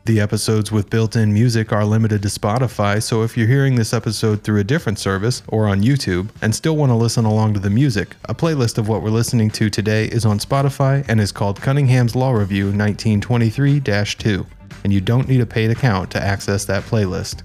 The 0.06 0.20
episodes 0.20 0.70
with 0.70 0.90
built 0.90 1.16
in 1.16 1.32
music 1.32 1.72
are 1.72 1.82
limited 1.82 2.20
to 2.20 2.28
Spotify, 2.28 3.02
so 3.02 3.22
if 3.22 3.38
you're 3.38 3.46
hearing 3.46 3.74
this 3.74 3.94
episode 3.94 4.42
through 4.42 4.60
a 4.60 4.64
different 4.64 4.98
service 4.98 5.42
or 5.48 5.66
on 5.66 5.80
YouTube 5.80 6.28
and 6.42 6.54
still 6.54 6.76
want 6.76 6.90
to 6.90 6.94
listen 6.94 7.24
along 7.24 7.54
to 7.54 7.60
the 7.60 7.70
music, 7.70 8.14
a 8.26 8.34
playlist 8.34 8.76
of 8.76 8.86
what 8.86 9.00
we're 9.00 9.08
listening 9.08 9.48
to 9.52 9.70
today 9.70 10.04
is 10.04 10.26
on 10.26 10.38
Spotify 10.38 11.06
and 11.08 11.22
is 11.22 11.32
called 11.32 11.58
Cunningham's 11.62 12.14
Law 12.14 12.32
Review 12.32 12.66
1923 12.66 13.80
2, 13.80 14.46
and 14.84 14.92
you 14.92 15.00
don't 15.00 15.26
need 15.26 15.40
a 15.40 15.46
paid 15.46 15.70
account 15.70 16.10
to 16.10 16.22
access 16.22 16.66
that 16.66 16.82
playlist. 16.82 17.42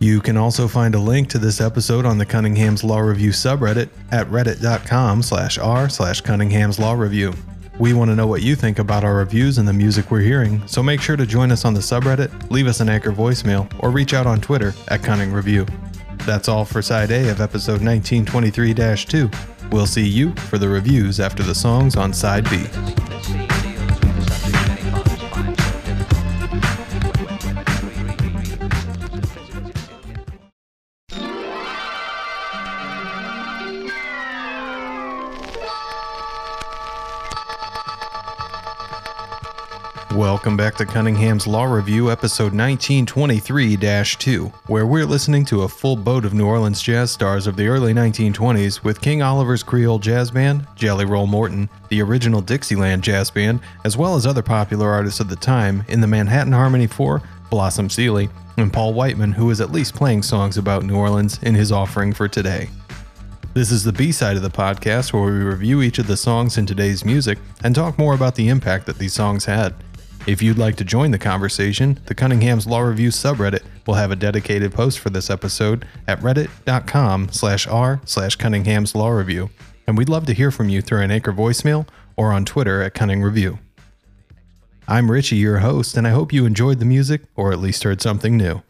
You 0.00 0.20
can 0.20 0.36
also 0.36 0.66
find 0.66 0.96
a 0.96 0.98
link 0.98 1.28
to 1.28 1.38
this 1.38 1.60
episode 1.60 2.04
on 2.04 2.18
the 2.18 2.26
Cunningham's 2.26 2.82
Law 2.82 2.98
Review 2.98 3.30
subreddit 3.30 3.90
at 4.10 4.26
reddit.com 4.26 5.22
slash 5.22 5.56
r 5.56 5.88
slash 5.88 6.20
Cunningham's 6.20 6.80
Law 6.80 6.94
Review. 6.94 7.32
We 7.80 7.94
want 7.94 8.10
to 8.10 8.14
know 8.14 8.26
what 8.26 8.42
you 8.42 8.56
think 8.56 8.78
about 8.78 9.04
our 9.04 9.14
reviews 9.14 9.56
and 9.56 9.66
the 9.66 9.72
music 9.72 10.10
we're 10.10 10.20
hearing, 10.20 10.62
so 10.68 10.82
make 10.82 11.00
sure 11.00 11.16
to 11.16 11.24
join 11.24 11.50
us 11.50 11.64
on 11.64 11.72
the 11.72 11.80
subreddit, 11.80 12.50
leave 12.50 12.66
us 12.66 12.80
an 12.80 12.90
Anchor 12.90 13.10
voicemail, 13.10 13.72
or 13.82 13.90
reach 13.90 14.12
out 14.12 14.26
on 14.26 14.38
Twitter 14.38 14.74
at 14.88 15.02
Cunning 15.02 15.32
Review. 15.32 15.64
That's 16.26 16.46
all 16.46 16.66
for 16.66 16.82
Side 16.82 17.10
A 17.10 17.30
of 17.30 17.40
episode 17.40 17.82
1923 17.82 18.74
2. 18.74 19.30
We'll 19.72 19.86
see 19.86 20.06
you 20.06 20.34
for 20.34 20.58
the 20.58 20.68
reviews 20.68 21.20
after 21.20 21.42
the 21.42 21.54
songs 21.54 21.96
on 21.96 22.12
Side 22.12 22.44
B. 22.50 22.66
Welcome 40.20 40.54
back 40.54 40.74
to 40.74 40.84
Cunningham's 40.84 41.46
Law 41.46 41.64
Review, 41.64 42.10
episode 42.10 42.52
1923 42.52 43.78
2, 43.78 44.44
where 44.66 44.84
we're 44.84 45.06
listening 45.06 45.46
to 45.46 45.62
a 45.62 45.68
full 45.68 45.96
boat 45.96 46.26
of 46.26 46.34
New 46.34 46.44
Orleans 46.44 46.82
jazz 46.82 47.10
stars 47.10 47.46
of 47.46 47.56
the 47.56 47.66
early 47.66 47.94
1920s 47.94 48.84
with 48.84 49.00
King 49.00 49.22
Oliver's 49.22 49.62
Creole 49.62 49.98
Jazz 49.98 50.30
Band, 50.30 50.66
Jelly 50.76 51.06
Roll 51.06 51.26
Morton, 51.26 51.70
the 51.88 52.02
original 52.02 52.42
Dixieland 52.42 53.02
Jazz 53.02 53.30
Band, 53.30 53.60
as 53.86 53.96
well 53.96 54.14
as 54.14 54.26
other 54.26 54.42
popular 54.42 54.90
artists 54.90 55.20
of 55.20 55.30
the 55.30 55.36
time 55.36 55.86
in 55.88 56.02
the 56.02 56.06
Manhattan 56.06 56.52
Harmony 56.52 56.86
4, 56.86 57.22
Blossom 57.48 57.88
Seeley, 57.88 58.28
and 58.58 58.70
Paul 58.70 58.92
Whiteman, 58.92 59.32
who 59.32 59.48
is 59.48 59.62
at 59.62 59.72
least 59.72 59.94
playing 59.94 60.22
songs 60.22 60.58
about 60.58 60.84
New 60.84 60.96
Orleans 60.96 61.42
in 61.42 61.54
his 61.54 61.72
offering 61.72 62.12
for 62.12 62.28
today. 62.28 62.68
This 63.54 63.70
is 63.70 63.84
the 63.84 63.92
B 63.92 64.12
side 64.12 64.36
of 64.36 64.42
the 64.42 64.50
podcast 64.50 65.14
where 65.14 65.22
we 65.22 65.38
review 65.38 65.80
each 65.80 65.98
of 65.98 66.06
the 66.06 66.16
songs 66.18 66.58
in 66.58 66.66
today's 66.66 67.06
music 67.06 67.38
and 67.64 67.74
talk 67.74 67.98
more 67.98 68.14
about 68.14 68.34
the 68.34 68.48
impact 68.48 68.84
that 68.84 68.98
these 68.98 69.14
songs 69.14 69.46
had. 69.46 69.74
If 70.26 70.42
you'd 70.42 70.58
like 70.58 70.76
to 70.76 70.84
join 70.84 71.10
the 71.10 71.18
conversation, 71.18 71.98
the 72.06 72.14
Cunningham's 72.14 72.66
Law 72.66 72.80
Review 72.80 73.08
subreddit 73.08 73.62
will 73.86 73.94
have 73.94 74.10
a 74.10 74.16
dedicated 74.16 74.72
post 74.72 74.98
for 74.98 75.08
this 75.08 75.30
episode 75.30 75.86
at 76.06 76.20
reddit.com 76.20 77.30
slash 77.32 77.66
r 77.66 78.00
slash 78.04 78.36
Cunningham's 78.36 78.94
Law 78.94 79.08
Review. 79.08 79.50
And 79.86 79.96
we'd 79.96 80.10
love 80.10 80.26
to 80.26 80.34
hear 80.34 80.50
from 80.50 80.68
you 80.68 80.82
through 80.82 81.00
an 81.00 81.10
Anchor 81.10 81.32
voicemail 81.32 81.88
or 82.16 82.32
on 82.32 82.44
Twitter 82.44 82.82
at 82.82 82.94
Cunning 82.94 83.22
Review. 83.22 83.58
I'm 84.86 85.10
Richie, 85.10 85.36
your 85.36 85.58
host, 85.58 85.96
and 85.96 86.06
I 86.06 86.10
hope 86.10 86.32
you 86.32 86.44
enjoyed 86.44 86.80
the 86.80 86.84
music 86.84 87.22
or 87.34 87.50
at 87.50 87.58
least 87.58 87.84
heard 87.84 88.02
something 88.02 88.36
new. 88.36 88.62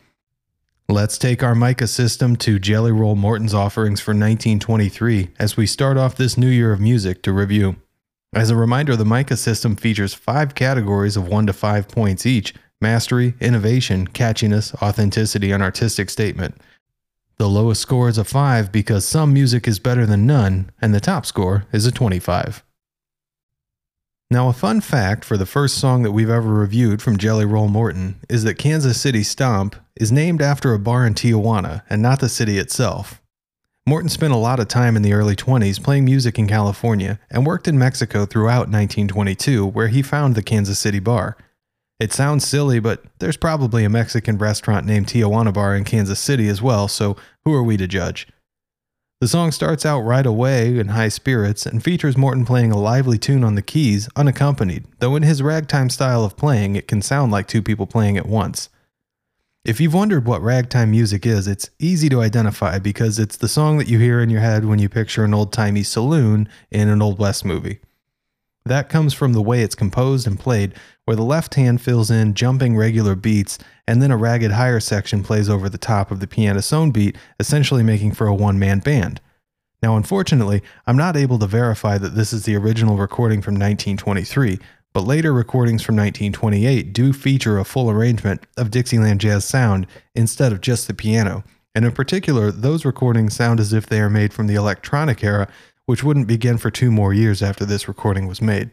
Let's 0.89 1.19
take 1.19 1.43
our 1.43 1.55
mica 1.55 1.89
system 1.89 2.37
to 2.37 2.59
Jelly 2.59 2.93
Roll 2.93 3.17
Morton's 3.17 3.55
offerings 3.55 4.01
for 4.01 4.13
1923 4.13 5.31
as 5.39 5.57
we 5.57 5.67
start 5.67 5.97
off 5.97 6.17
this 6.17 6.39
new 6.39 6.49
year 6.49 6.73
of 6.73 6.81
music 6.81 7.23
to 7.23 7.33
review. 7.33 7.77
As 8.33 8.49
a 8.49 8.57
reminder, 8.57 8.95
the 8.95 9.05
mica 9.05 9.37
system 9.37 9.75
features 9.75 10.15
five 10.15 10.55
categories 10.55 11.17
of 11.17 11.27
1 11.27 11.47
to 11.47 11.53
5 11.53 11.89
points 11.89 12.27
each 12.27 12.55
mastery, 12.81 13.35
innovation, 13.41 14.07
catchiness, 14.07 14.75
authenticity, 14.81 15.51
and 15.51 15.63
artistic 15.63 16.09
statement. 16.09 16.55
The 17.37 17.49
lowest 17.49 17.83
score 17.83 18.09
is 18.09 18.19
a 18.19 18.25
5 18.25 18.71
because 18.71 19.07
some 19.07 19.33
music 19.33 19.67
is 19.67 19.79
better 19.79 20.07
than 20.07 20.27
none, 20.27 20.71
and 20.81 20.95
the 20.95 21.01
top 21.01 21.27
score 21.27 21.67
is 21.73 21.87
a 21.87 21.93
25. 21.93 22.65
Now, 24.31 24.49
a 24.49 24.53
fun 24.53 24.81
fact 24.81 25.25
for 25.25 25.37
the 25.37 25.45
first 25.45 25.77
song 25.79 26.05
that 26.05 26.13
we've 26.13 26.31
ever 26.31 26.49
reviewed 26.49 27.03
from 27.03 27.19
Jelly 27.19 27.45
Roll 27.45 27.67
Morton 27.67 28.21
is 28.29 28.45
that 28.45 28.59
Kansas 28.59 29.01
City 29.01 29.25
Stomp 29.25 29.75
is 29.97 30.13
named 30.13 30.41
after 30.41 30.73
a 30.73 30.79
bar 30.79 31.05
in 31.05 31.15
Tijuana 31.15 31.83
and 31.91 32.01
not 32.01 32.21
the 32.21 32.29
city 32.29 32.57
itself. 32.57 33.21
Morton 33.91 34.09
spent 34.09 34.33
a 34.33 34.37
lot 34.37 34.61
of 34.61 34.69
time 34.69 34.95
in 34.95 35.03
the 35.03 35.13
early 35.13 35.35
20s 35.35 35.83
playing 35.83 36.05
music 36.05 36.39
in 36.39 36.47
California 36.47 37.19
and 37.29 37.45
worked 37.45 37.67
in 37.67 37.77
Mexico 37.77 38.25
throughout 38.25 38.71
1922, 38.71 39.67
where 39.67 39.89
he 39.89 40.01
found 40.01 40.37
the 40.37 40.45
Kansas 40.45 40.79
City 40.79 41.01
Bar. 41.01 41.37
It 41.99 42.13
sounds 42.13 42.47
silly, 42.47 42.79
but 42.79 43.03
there's 43.19 43.37
probably 43.37 43.83
a 43.83 43.91
Mexican 43.91 44.39
restaurant 44.39 44.87
named 44.87 45.09
Tijuana 45.09 45.53
Bar 45.53 45.75
in 45.75 45.83
Kansas 45.83 46.21
City 46.21 46.47
as 46.47 46.63
well, 46.63 46.87
so 46.87 47.17
who 47.45 47.53
are 47.53 47.65
we 47.65 47.77
to 47.79 47.89
judge? 47.89 48.29
The 49.21 49.27
song 49.27 49.51
starts 49.51 49.85
out 49.85 50.03
right 50.03 50.25
away 50.25 50.79
in 50.79 50.91
high 50.91 51.09
spirits 51.09 51.67
and 51.67 51.83
features 51.83 52.17
Morton 52.17 52.45
playing 52.45 52.71
a 52.71 52.79
lively 52.79 53.19
tune 53.19 53.43
on 53.43 53.57
the 53.57 53.61
keys, 53.61 54.09
unaccompanied, 54.15 54.85
though 55.01 55.17
in 55.17 55.25
his 55.25 55.43
ragtime 55.43 55.91
style 55.91 56.23
of 56.23 56.37
playing, 56.37 56.77
it 56.77 56.87
can 56.87 57.03
sound 57.03 57.33
like 57.33 57.49
two 57.49 57.61
people 57.61 57.89
playing 57.89 58.17
at 58.17 58.27
once. 58.27 58.69
If 59.63 59.79
you've 59.79 59.93
wondered 59.93 60.25
what 60.25 60.41
ragtime 60.41 60.91
music 60.91 61.27
is, 61.27 61.47
it's 61.47 61.69
easy 61.79 62.09
to 62.09 62.23
identify 62.23 62.79
because 62.79 63.19
it's 63.19 63.37
the 63.37 63.47
song 63.47 63.77
that 63.77 63.89
you 63.89 63.99
hear 63.99 64.23
in 64.23 64.31
your 64.31 64.41
head 64.41 64.65
when 64.65 64.79
you 64.79 64.89
picture 64.89 65.23
an 65.23 65.35
old 65.35 65.53
timey 65.53 65.83
saloon 65.83 66.49
in 66.71 66.89
an 66.89 67.03
Old 67.03 67.19
West 67.19 67.45
movie. 67.45 67.79
That 68.65 68.89
comes 68.89 69.13
from 69.13 69.35
the 69.35 69.43
way 69.43 69.61
it's 69.61 69.75
composed 69.75 70.27
and 70.27 70.41
played, 70.41 70.73
where 71.05 71.17
the 71.17 71.23
left 71.23 71.57
hand 71.57 71.83
fills 71.83 72.11
in 72.11 72.33
jumping 72.33 72.75
regular 72.75 73.15
beats, 73.15 73.59
and 73.87 74.01
then 74.01 74.11
a 74.11 74.17
ragged 74.17 74.53
higher 74.53 74.81
section 74.81 75.23
plays 75.23 75.51
over 75.51 75.69
the 75.69 75.77
top 75.77 76.11
of 76.11 76.21
the 76.21 76.27
pianissone 76.27 76.91
beat, 76.91 77.19
essentially 77.39 77.83
making 77.83 78.13
for 78.13 78.27
a 78.27 78.35
one 78.35 78.59
man 78.59 78.79
band. 78.79 79.21
Now, 79.83 79.99
unfortunately, 79.99 80.63
I'm 80.87 80.97
not 80.97 81.19
able 81.19 81.39
to 81.39 81.47
verify 81.47 81.99
that 81.99 82.15
this 82.15 82.33
is 82.33 82.47
the 82.47 82.57
original 82.57 82.97
recording 82.97 83.43
from 83.43 83.57
1923, 83.57 84.59
but 84.93 85.05
later 85.05 85.33
recordings 85.33 85.83
from 85.83 85.97
1928 85.97 86.93
do 86.93 87.13
feature 87.13 87.59
a 87.59 87.65
full 87.65 87.91
arrangement 87.91 88.45
of 88.57 88.71
Dixieland 88.71 89.21
jazz 89.21 89.45
sound 89.45 89.87
instead 90.15 90.53
of 90.53 90.61
just 90.61 90.87
the 90.87 90.95
piano. 90.95 91.45
And 91.75 91.85
in 91.85 91.93
particular, 91.93 92.51
those 92.51 92.85
recordings 92.85 93.35
sound 93.35 93.61
as 93.61 93.73
if 93.73 93.87
they 93.87 94.01
are 94.01 94.11
made 94.11 94.33
from 94.33 94.49
the 94.49 94.57
electronic 94.57 95.23
era 95.23 95.49
which 95.91 96.05
wouldn't 96.05 96.29
begin 96.29 96.57
for 96.57 96.71
two 96.71 96.89
more 96.89 97.13
years 97.13 97.43
after 97.43 97.65
this 97.65 97.89
recording 97.89 98.29
was 98.29 98.41
made. 98.41 98.71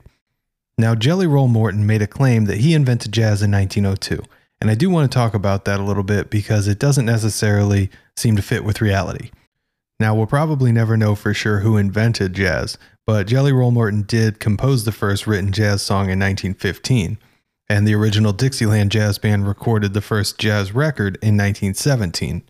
Now, 0.78 0.94
Jelly 0.94 1.26
Roll 1.26 1.48
Morton 1.48 1.88
made 1.88 2.04
a 2.04 2.08
claim 2.08 2.46
that 2.46 2.60
he 2.60 2.76
invented 2.76 3.12
jazz 3.12 3.42
in 3.42 3.50
1902, 3.50 4.22
and 4.62 4.70
I 4.70 4.76
do 4.76 4.92
want 4.92 5.12
to 5.12 5.16
talk 5.16 5.34
about 5.34 5.66
that 5.66 5.80
a 5.80 5.84
little 5.84 6.04
bit 6.04 6.30
because 6.30 6.68
it 6.68 6.78
doesn't 6.78 7.08
necessarily 7.08 7.90
seem 8.16 8.36
to 8.36 8.44
fit 8.44 8.64
with 8.64 8.82
reality. 8.82 9.32
Now, 10.00 10.14
we'll 10.14 10.28
probably 10.28 10.72
never 10.72 10.96
know 10.96 11.16
for 11.16 11.34
sure 11.34 11.62
who 11.62 11.76
invented 11.76 12.34
jazz, 12.34 12.78
but 13.08 13.26
Jelly 13.26 13.52
Roll 13.52 13.72
Morton 13.72 14.04
did 14.04 14.40
compose 14.40 14.86
the 14.86 14.92
first 14.92 15.26
written 15.26 15.52
jazz 15.52 15.82
song 15.82 16.12
in 16.12 16.20
1915, 16.20 17.18
and 17.68 17.88
the 17.88 17.96
original 17.96 18.32
Dixieland 18.32 18.92
Jazz 18.92 19.18
Band 19.18 19.48
recorded 19.48 19.96
the 19.96 20.02
first 20.02 20.38
jazz 20.38 20.72
record 20.76 21.16
in 21.24 21.36
1917 21.36 22.44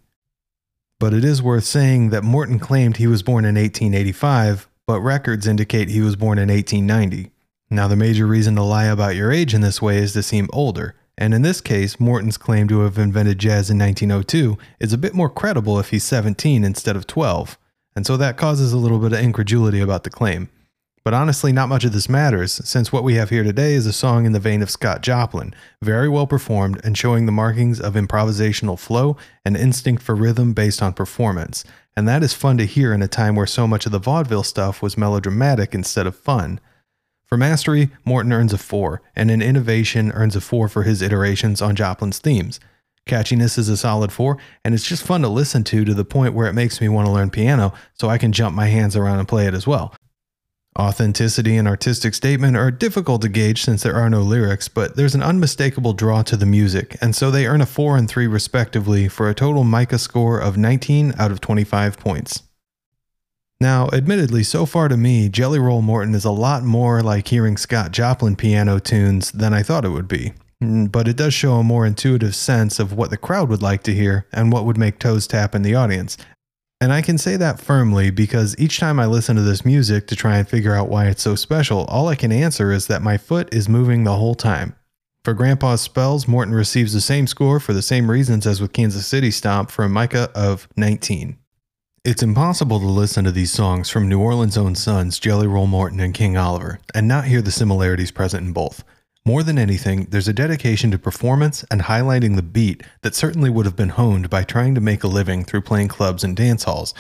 but 1.00 1.14
it 1.14 1.24
is 1.24 1.42
worth 1.42 1.64
saying 1.64 2.10
that 2.10 2.24
Morton 2.24 2.60
claimed 2.60 2.98
he 2.98 3.08
was 3.08 3.24
born 3.24 3.46
in 3.46 3.56
1885, 3.56 4.68
but 4.86 5.02
records 5.02 5.48
indicate 5.48 5.90
he 5.90 6.02
was 6.02 6.16
born 6.16 6.40
in 6.40 6.50
1890. 6.50 7.32
Now, 7.70 7.88
the 7.88 7.96
major 7.96 8.26
reason 8.26 8.56
to 8.56 8.64
lie 8.64 8.86
about 8.86 9.16
your 9.16 9.32
age 9.32 9.54
in 9.54 9.62
this 9.62 9.82
way 9.82 9.98
is 9.98 10.14
to 10.14 10.24
seem 10.24 10.50
older, 10.54 10.96
and 11.18 11.34
in 11.34 11.42
this 11.42 11.62
case, 11.62 12.00
Morton's 12.00 12.38
claim 12.38 12.68
to 12.70 12.82
have 12.82 12.98
invented 12.98 13.40
jazz 13.40 13.70
in 13.70 13.78
1902 13.78 14.58
is 14.80 14.94
a 14.94 14.98
bit 14.98 15.14
more 15.14 15.30
credible 15.30 15.80
if 15.80 15.90
he's 15.90 16.04
17 16.04 16.64
instead 16.64 16.96
of 16.96 17.06
12, 17.06 17.58
and 17.98 18.06
so 18.06 18.16
that 18.16 18.38
causes 18.38 18.74
a 18.74 18.78
little 18.78 19.00
bit 19.00 19.12
of 19.12 19.20
incredulity 19.20 19.82
about 19.82 20.04
the 20.04 20.12
claim. 20.12 20.50
But 21.04 21.16
honestly, 21.16 21.52
not 21.52 21.68
much 21.68 21.84
of 21.84 21.94
this 21.94 22.08
matters, 22.08 22.52
since 22.64 22.94
what 22.94 23.04
we 23.04 23.16
have 23.16 23.32
here 23.32 23.44
today 23.44 23.74
is 23.74 23.88
a 23.88 23.92
song 23.92 24.28
in 24.28 24.34
the 24.34 24.40
vein 24.40 24.62
of 24.62 24.70
Scott 24.70 25.02
Joplin, 25.02 25.56
very 25.82 26.08
well 26.08 26.28
performed 26.28 26.80
and 26.84 26.96
showing 26.96 27.26
the 27.26 27.32
markings 27.32 27.82
of 27.82 27.96
improvisational 27.96 28.78
flow 28.78 29.18
and 29.44 29.58
instinct 29.58 30.04
for 30.04 30.14
rhythm 30.14 30.54
based 30.54 30.84
on 30.84 30.94
performance. 30.94 31.64
And 31.96 32.08
that 32.08 32.22
is 32.22 32.36
fun 32.36 32.60
to 32.60 32.66
hear 32.66 32.94
in 32.94 33.02
a 33.02 33.08
time 33.08 33.36
where 33.36 33.48
so 33.48 33.66
much 33.66 33.88
of 33.88 33.92
the 33.92 33.98
vaudeville 33.98 34.44
stuff 34.44 34.84
was 34.84 34.96
melodramatic 34.96 35.74
instead 35.74 36.06
of 36.06 36.16
fun. 36.16 36.60
For 37.26 37.36
mastery, 37.36 37.90
Morton 38.06 38.32
earns 38.32 38.54
a 38.54 38.60
4, 38.60 39.02
and 39.16 39.32
in 39.32 39.42
innovation 39.42 40.12
earns 40.12 40.36
a 40.36 40.42
4 40.42 40.70
for 40.70 40.84
his 40.84 41.02
iterations 41.02 41.64
on 41.64 41.76
Joplin's 41.76 42.20
themes. 42.20 42.60
Catchiness 43.08 43.58
is 43.58 43.70
a 43.70 43.78
solid 43.78 44.12
4, 44.12 44.38
and 44.64 44.76
it's 44.76 44.88
just 44.88 45.04
fun 45.04 45.22
to 45.22 45.28
listen 45.28 45.64
to 45.66 45.86
to 45.86 45.94
the 45.94 46.06
point 46.06 46.34
where 46.34 46.48
it 46.48 46.54
makes 46.54 46.80
me 46.80 46.90
want 46.90 47.08
to 47.08 47.12
learn 47.12 47.30
piano 47.30 47.74
so 47.94 48.10
I 48.10 48.18
can 48.18 48.32
jump 48.32 48.56
my 48.56 48.68
hands 48.68 48.96
around 48.96 49.20
and 49.20 49.28
play 49.28 49.48
it 49.48 49.54
as 49.54 49.66
well. 49.66 49.96
Authenticity 50.78 51.58
and 51.58 51.68
artistic 51.68 52.14
statement 52.14 52.56
are 52.56 52.70
difficult 52.70 53.24
to 53.24 53.30
gauge 53.30 53.64
since 53.64 53.82
there 53.82 53.96
are 53.96 54.12
no 54.12 54.22
lyrics, 54.22 54.68
but 54.68 54.96
there's 54.96 55.16
an 55.16 55.24
unmistakable 55.24 55.94
draw 55.94 56.22
to 56.22 56.38
the 56.38 56.46
music, 56.46 56.96
and 57.02 57.16
so 57.16 57.32
they 57.32 57.48
earn 57.48 57.62
a 57.62 57.66
4 57.66 57.98
and 57.98 58.08
3 58.08 58.28
respectively 58.28 59.08
for 59.08 59.28
a 59.28 59.34
total 59.34 59.64
Mica 59.64 59.98
score 59.98 60.40
of 60.40 60.56
19 60.56 61.16
out 61.18 61.32
of 61.32 61.42
25 61.42 61.98
points. 61.98 62.44
Now, 63.60 63.90
admittedly, 63.92 64.44
so 64.44 64.68
far 64.68 64.88
to 64.88 64.98
me, 64.98 65.30
Jelly 65.30 65.58
Roll 65.58 65.82
Morton 65.82 66.14
is 66.14 66.26
a 66.26 66.32
lot 66.32 66.64
more 66.64 67.02
like 67.02 67.28
hearing 67.28 67.58
Scott 67.58 67.92
Joplin 67.92 68.36
piano 68.36 68.78
tunes 68.78 69.32
than 69.32 69.52
I 69.56 69.64
thought 69.64 69.84
it 69.84 69.90
would 69.90 70.08
be. 70.08 70.34
Mm, 70.64 70.92
but 70.92 71.08
it 71.08 71.18
does 71.18 71.34
show 71.34 71.54
a 71.54 71.64
more 71.64 71.86
intuitive 71.86 72.36
sense 72.36 72.80
of 72.80 72.94
what 72.94 73.10
the 73.10 73.18
crowd 73.18 73.50
would 73.50 73.62
like 73.62 73.84
to 73.84 73.94
hear 73.94 74.26
and 74.34 74.52
what 74.52 74.66
would 74.66 74.78
make 74.78 75.00
toes 75.00 75.28
tap 75.28 75.54
in 75.54 75.62
the 75.62 75.76
audience, 75.76 76.18
and 76.80 76.94
I 76.94 77.02
can 77.02 77.18
say 77.18 77.38
that 77.38 77.60
firmly 77.60 78.12
because 78.12 78.56
each 78.60 78.80
time 78.80 79.00
I 79.00 79.08
listen 79.08 79.36
to 79.36 79.42
this 79.42 79.66
music 79.66 80.06
to 80.08 80.16
try 80.16 80.38
and 80.38 80.48
figure 80.48 80.76
out 80.76 80.90
why 80.90 81.08
it's 81.08 81.24
so 81.24 81.34
special, 81.34 81.86
all 81.86 82.08
I 82.08 82.16
can 82.16 82.32
answer 82.32 82.72
is 82.72 82.86
that 82.86 83.02
my 83.02 83.18
foot 83.18 83.52
is 83.52 83.68
moving 83.68 84.04
the 84.04 84.16
whole 84.16 84.36
time. 84.36 84.76
For 85.24 85.34
Grandpa's 85.34 85.82
Spells, 85.82 86.28
Morton 86.28 86.54
receives 86.54 86.94
the 86.94 87.02
same 87.02 87.26
score 87.26 87.60
for 87.60 87.74
the 87.74 87.82
same 87.82 88.12
reasons 88.12 88.46
as 88.46 88.62
with 88.62 88.74
Kansas 88.74 89.08
City 89.08 89.32
Stomp 89.32 89.72
for 89.72 89.84
a 89.84 89.90
Mica 89.90 90.30
of 90.36 90.68
19. 90.78 91.38
It's 92.06 92.24
impossible 92.24 92.80
to 92.80 92.86
listen 92.86 93.26
to 93.26 93.32
these 93.32 93.52
songs 93.52 93.90
from 93.90 94.08
New 94.08 94.20
Orleans' 94.20 94.56
own 94.56 94.76
sons, 94.76 95.20
Jelly 95.20 95.48
Roll 95.48 95.68
Morton 95.68 96.00
and 96.00 96.14
King 96.14 96.38
Oliver, 96.38 96.80
and 96.94 97.08
not 97.08 97.26
hear 97.26 97.42
the 97.42 97.52
similarities 97.52 98.12
present 98.12 98.46
in 98.46 98.54
both. 98.54 98.84
More 99.28 99.44
than 99.44 99.60
anything, 99.60 100.06
there's 100.10 100.30
a 100.30 100.34
dedication 100.34 100.90
to 100.92 100.98
performance 100.98 101.66
and 101.70 101.82
highlighting 101.82 102.38
the 102.38 102.42
beat 102.42 102.82
that 103.02 103.14
certainly 103.14 103.50
would 103.50 103.66
have 103.66 103.76
been 103.76 103.90
honed 103.90 104.30
by 104.30 104.46
trying 104.46 104.74
to 104.74 104.80
make 104.80 105.04
a 105.04 105.10
living 105.10 105.44
through 105.44 105.64
playing 105.64 105.90
clubs 105.90 106.24
and 106.24 106.34
dance 106.34 106.64
halls, 106.64 106.94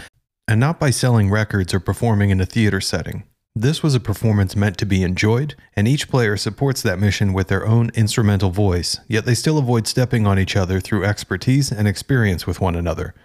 and 0.46 0.60
not 0.60 0.78
by 0.78 0.90
selling 0.90 1.30
records 1.30 1.74
or 1.74 1.80
performing 1.80 2.30
in 2.30 2.42
a 2.42 2.46
theater 2.46 2.82
setting. 2.82 3.24
This 3.56 3.82
was 3.82 3.96
a 3.96 4.02
performance 4.02 4.58
meant 4.58 4.78
to 4.80 4.86
be 4.86 5.04
enjoyed, 5.04 5.56
and 5.74 5.88
each 5.88 6.10
player 6.10 6.36
supports 6.36 6.82
that 6.82 7.00
mission 7.00 7.32
with 7.32 7.48
their 7.48 7.66
own 7.66 7.92
instrumental 7.94 8.50
voice, 8.50 9.00
yet 9.08 9.24
they 9.24 9.34
still 9.34 9.58
avoid 9.58 9.88
stepping 9.88 10.28
on 10.28 10.38
each 10.38 10.58
other 10.58 10.82
through 10.82 11.06
expertise 11.06 11.72
and 11.72 11.88
experience 11.88 12.46
with 12.46 12.60
one 12.60 12.76
another. 12.76 13.16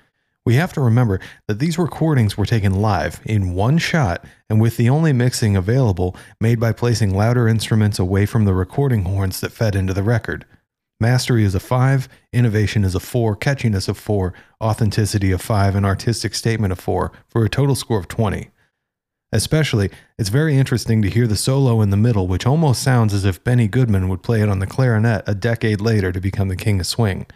We 0.45 0.55
have 0.55 0.73
to 0.73 0.81
remember 0.81 1.21
that 1.47 1.61
these 1.61 1.79
recordings 1.79 2.37
were 2.37 2.47
taken 2.47 2.83
live 2.83 3.21
in 3.25 3.55
one 3.55 3.79
shot 3.79 4.25
and 4.51 4.61
with 4.61 4.77
the 4.77 4.89
only 4.89 5.13
mixing 5.13 5.55
available 5.55 6.17
made 6.41 6.59
by 6.59 6.73
placing 6.73 7.15
louder 7.15 7.47
instruments 7.47 8.01
away 8.01 8.27
from 8.27 8.45
the 8.45 8.55
recording 8.55 9.05
horns 9.05 9.41
that 9.41 9.53
fed 9.53 9.77
into 9.77 9.95
the 9.95 10.03
record. 10.03 10.45
Mastery 10.99 11.45
is 11.45 11.55
a 11.55 11.61
5, 11.61 12.09
innovation 12.33 12.85
is 12.85 12.95
a 12.95 13.01
4, 13.01 13.37
catchiness 13.37 13.89
of 13.89 13.97
4, 13.99 14.35
authenticity 14.61 15.31
of 15.31 15.41
5, 15.41 15.77
and 15.77 15.87
artistic 15.87 16.35
statement 16.35 16.73
of 16.73 16.81
4 16.81 17.13
for 17.29 17.45
a 17.45 17.49
total 17.49 17.75
score 17.75 17.99
of 17.99 18.09
20. 18.09 18.51
Especially, 19.33 19.91
it's 20.19 20.29
very 20.29 20.57
interesting 20.57 21.03
to 21.03 21.11
hear 21.11 21.27
the 21.27 21.37
solo 21.37 21.81
in 21.81 21.91
the 21.91 21.97
middle, 21.97 22.29
which 22.29 22.47
almost 22.47 22.83
sounds 22.83 23.15
as 23.15 23.25
if 23.25 23.43
Benny 23.43 23.67
Goodman 23.67 24.09
would 24.09 24.23
play 24.23 24.43
it 24.43 24.49
on 24.49 24.59
the 24.59 24.67
clarinet 24.67 25.25
a 25.27 25.35
decade 25.35 25.81
later 25.81 26.13
to 26.13 26.21
become 26.21 26.49
the 26.49 26.57
king 26.57 26.81
of 26.81 26.87
swing. 26.87 27.27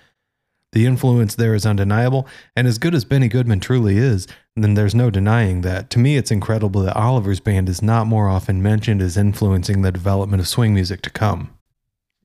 The 0.72 0.86
influence 0.86 1.34
there 1.34 1.54
is 1.54 1.64
undeniable, 1.64 2.26
and 2.54 2.66
as 2.66 2.78
good 2.78 2.94
as 2.94 3.04
Benny 3.04 3.28
Goodman 3.28 3.60
truly 3.60 3.98
is, 3.98 4.26
then 4.56 4.74
there's 4.74 4.94
no 4.94 5.10
denying 5.10 5.60
that. 5.62 5.90
To 5.90 5.98
me, 5.98 6.16
it's 6.16 6.30
incredible 6.30 6.82
that 6.82 6.96
Oliver's 6.96 7.40
band 7.40 7.68
is 7.68 7.82
not 7.82 8.06
more 8.06 8.28
often 8.28 8.62
mentioned 8.62 9.00
as 9.00 9.16
influencing 9.16 9.82
the 9.82 9.92
development 9.92 10.40
of 10.40 10.48
swing 10.48 10.74
music 10.74 11.02
to 11.02 11.10
come. 11.10 11.50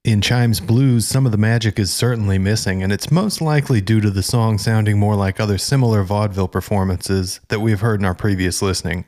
In 0.04 0.20
Chimes 0.20 0.60
Blues, 0.60 1.08
some 1.08 1.28
of 1.28 1.32
the 1.32 1.38
magic 1.38 1.78
is 1.78 1.92
certainly 1.92 2.40
missing, 2.40 2.82
and 2.82 2.92
it's 2.92 3.12
most 3.12 3.40
likely 3.40 3.82
due 3.82 4.02
to 4.02 4.10
the 4.10 4.24
song 4.24 4.58
sounding 4.58 4.98
more 4.98 5.16
like 5.16 5.40
other 5.40 5.60
similar 5.60 6.02
vaudeville 6.04 6.48
performances 6.48 7.40
that 7.50 7.60
we 7.60 7.70
have 7.70 7.82
heard 7.82 8.00
in 8.00 8.06
our 8.06 8.16
previous 8.16 8.64
listening. 8.64 9.06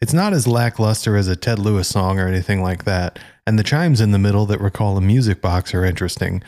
It's 0.00 0.12
not 0.12 0.32
as 0.32 0.46
lackluster 0.46 1.16
as 1.16 1.26
a 1.26 1.34
Ted 1.34 1.58
Lewis 1.58 1.88
song 1.88 2.20
or 2.20 2.28
anything 2.28 2.62
like 2.62 2.84
that, 2.84 3.18
and 3.46 3.58
the 3.58 3.64
chimes 3.64 4.00
in 4.00 4.12
the 4.12 4.18
middle 4.18 4.46
that 4.46 4.60
recall 4.60 4.96
a 4.96 5.00
music 5.00 5.42
box 5.42 5.74
are 5.74 5.84
interesting. 5.84 6.44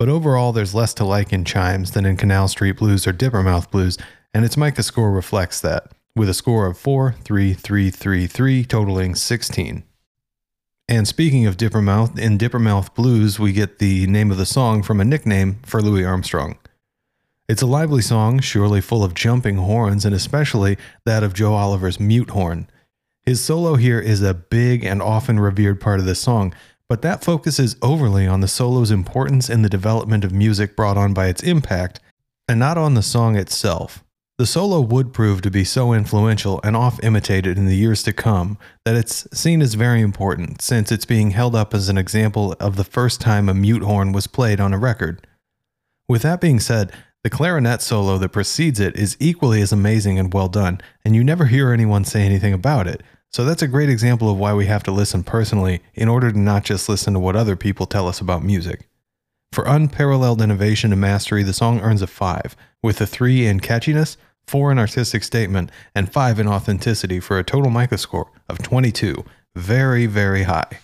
But 0.00 0.08
overall, 0.08 0.52
there's 0.52 0.74
less 0.74 0.94
to 0.94 1.04
like 1.04 1.30
in 1.30 1.44
chimes 1.44 1.90
than 1.90 2.06
in 2.06 2.16
Canal 2.16 2.48
Street 2.48 2.78
Blues 2.78 3.06
or 3.06 3.12
Dippermouth 3.12 3.70
Blues, 3.70 3.98
and 4.32 4.46
its 4.46 4.56
Micah 4.56 4.82
score 4.82 5.12
reflects 5.12 5.60
that, 5.60 5.92
with 6.16 6.30
a 6.30 6.32
score 6.32 6.64
of 6.64 6.78
4, 6.78 7.16
3, 7.22 7.52
3, 7.52 7.90
3, 7.90 8.26
3, 8.26 8.64
totaling 8.64 9.14
16. 9.14 9.82
And 10.88 11.06
speaking 11.06 11.44
of 11.44 11.58
Dippermouth, 11.58 12.18
in 12.18 12.38
Dippermouth 12.38 12.94
Blues, 12.94 13.38
we 13.38 13.52
get 13.52 13.78
the 13.78 14.06
name 14.06 14.30
of 14.30 14.38
the 14.38 14.46
song 14.46 14.82
from 14.82 15.02
a 15.02 15.04
nickname 15.04 15.58
for 15.64 15.82
Louis 15.82 16.06
Armstrong. 16.06 16.56
It's 17.46 17.60
a 17.60 17.66
lively 17.66 18.00
song, 18.00 18.40
surely 18.40 18.80
full 18.80 19.04
of 19.04 19.12
jumping 19.12 19.58
horns, 19.58 20.06
and 20.06 20.14
especially 20.14 20.78
that 21.04 21.22
of 21.22 21.34
Joe 21.34 21.52
Oliver's 21.52 22.00
mute 22.00 22.30
horn. 22.30 22.70
His 23.22 23.42
solo 23.42 23.74
here 23.74 24.00
is 24.00 24.22
a 24.22 24.32
big 24.32 24.82
and 24.82 25.02
often 25.02 25.38
revered 25.38 25.78
part 25.78 26.00
of 26.00 26.06
the 26.06 26.14
song, 26.14 26.54
but 26.90 27.02
that 27.02 27.22
focuses 27.22 27.76
overly 27.82 28.26
on 28.26 28.40
the 28.40 28.48
solo's 28.48 28.90
importance 28.90 29.48
in 29.48 29.62
the 29.62 29.68
development 29.68 30.24
of 30.24 30.32
music 30.32 30.74
brought 30.74 30.96
on 30.96 31.14
by 31.14 31.28
its 31.28 31.40
impact, 31.40 32.00
and 32.48 32.58
not 32.58 32.76
on 32.76 32.94
the 32.94 33.02
song 33.02 33.36
itself. 33.36 34.02
The 34.38 34.46
solo 34.46 34.80
would 34.80 35.12
prove 35.12 35.40
to 35.42 35.52
be 35.52 35.62
so 35.62 35.92
influential 35.92 36.60
and 36.64 36.76
oft 36.76 37.04
imitated 37.04 37.56
in 37.56 37.66
the 37.66 37.76
years 37.76 38.02
to 38.02 38.12
come 38.12 38.58
that 38.84 38.96
it's 38.96 39.28
seen 39.32 39.62
as 39.62 39.74
very 39.74 40.00
important, 40.00 40.62
since 40.62 40.90
it's 40.90 41.04
being 41.04 41.30
held 41.30 41.54
up 41.54 41.74
as 41.74 41.88
an 41.88 41.96
example 41.96 42.56
of 42.58 42.74
the 42.74 42.82
first 42.82 43.20
time 43.20 43.48
a 43.48 43.54
mute 43.54 43.84
horn 43.84 44.10
was 44.10 44.26
played 44.26 44.58
on 44.58 44.74
a 44.74 44.78
record. 44.78 45.24
With 46.08 46.22
that 46.22 46.40
being 46.40 46.58
said, 46.58 46.90
the 47.22 47.30
clarinet 47.30 47.82
solo 47.82 48.18
that 48.18 48.30
precedes 48.30 48.80
it 48.80 48.96
is 48.96 49.16
equally 49.20 49.62
as 49.62 49.70
amazing 49.70 50.18
and 50.18 50.34
well 50.34 50.48
done, 50.48 50.80
and 51.04 51.14
you 51.14 51.22
never 51.22 51.44
hear 51.44 51.72
anyone 51.72 52.04
say 52.04 52.22
anything 52.22 52.52
about 52.52 52.88
it. 52.88 53.00
So 53.32 53.44
that's 53.44 53.62
a 53.62 53.68
great 53.68 53.88
example 53.88 54.28
of 54.28 54.38
why 54.38 54.54
we 54.54 54.66
have 54.66 54.82
to 54.84 54.90
listen 54.90 55.22
personally 55.22 55.82
in 55.94 56.08
order 56.08 56.32
to 56.32 56.38
not 56.38 56.64
just 56.64 56.88
listen 56.88 57.14
to 57.14 57.20
what 57.20 57.36
other 57.36 57.54
people 57.54 57.86
tell 57.86 58.08
us 58.08 58.20
about 58.20 58.42
music. 58.42 58.88
For 59.52 59.64
unparalleled 59.66 60.42
innovation 60.42 60.92
and 60.92 61.00
mastery, 61.00 61.42
the 61.42 61.52
song 61.52 61.80
earns 61.80 62.02
a 62.02 62.06
5, 62.06 62.56
with 62.82 63.00
a 63.00 63.06
3 63.06 63.46
in 63.46 63.60
catchiness, 63.60 64.16
four 64.46 64.72
in 64.72 64.78
artistic 64.78 65.22
statement, 65.22 65.70
and 65.94 66.12
five 66.12 66.40
in 66.40 66.48
authenticity 66.48 67.20
for 67.20 67.38
a 67.38 67.44
total 67.44 67.70
Micah 67.70 67.98
score 67.98 68.30
of 68.48 68.58
22. 68.58 69.24
Very, 69.54 70.06
very 70.06 70.44
high. 70.44 70.80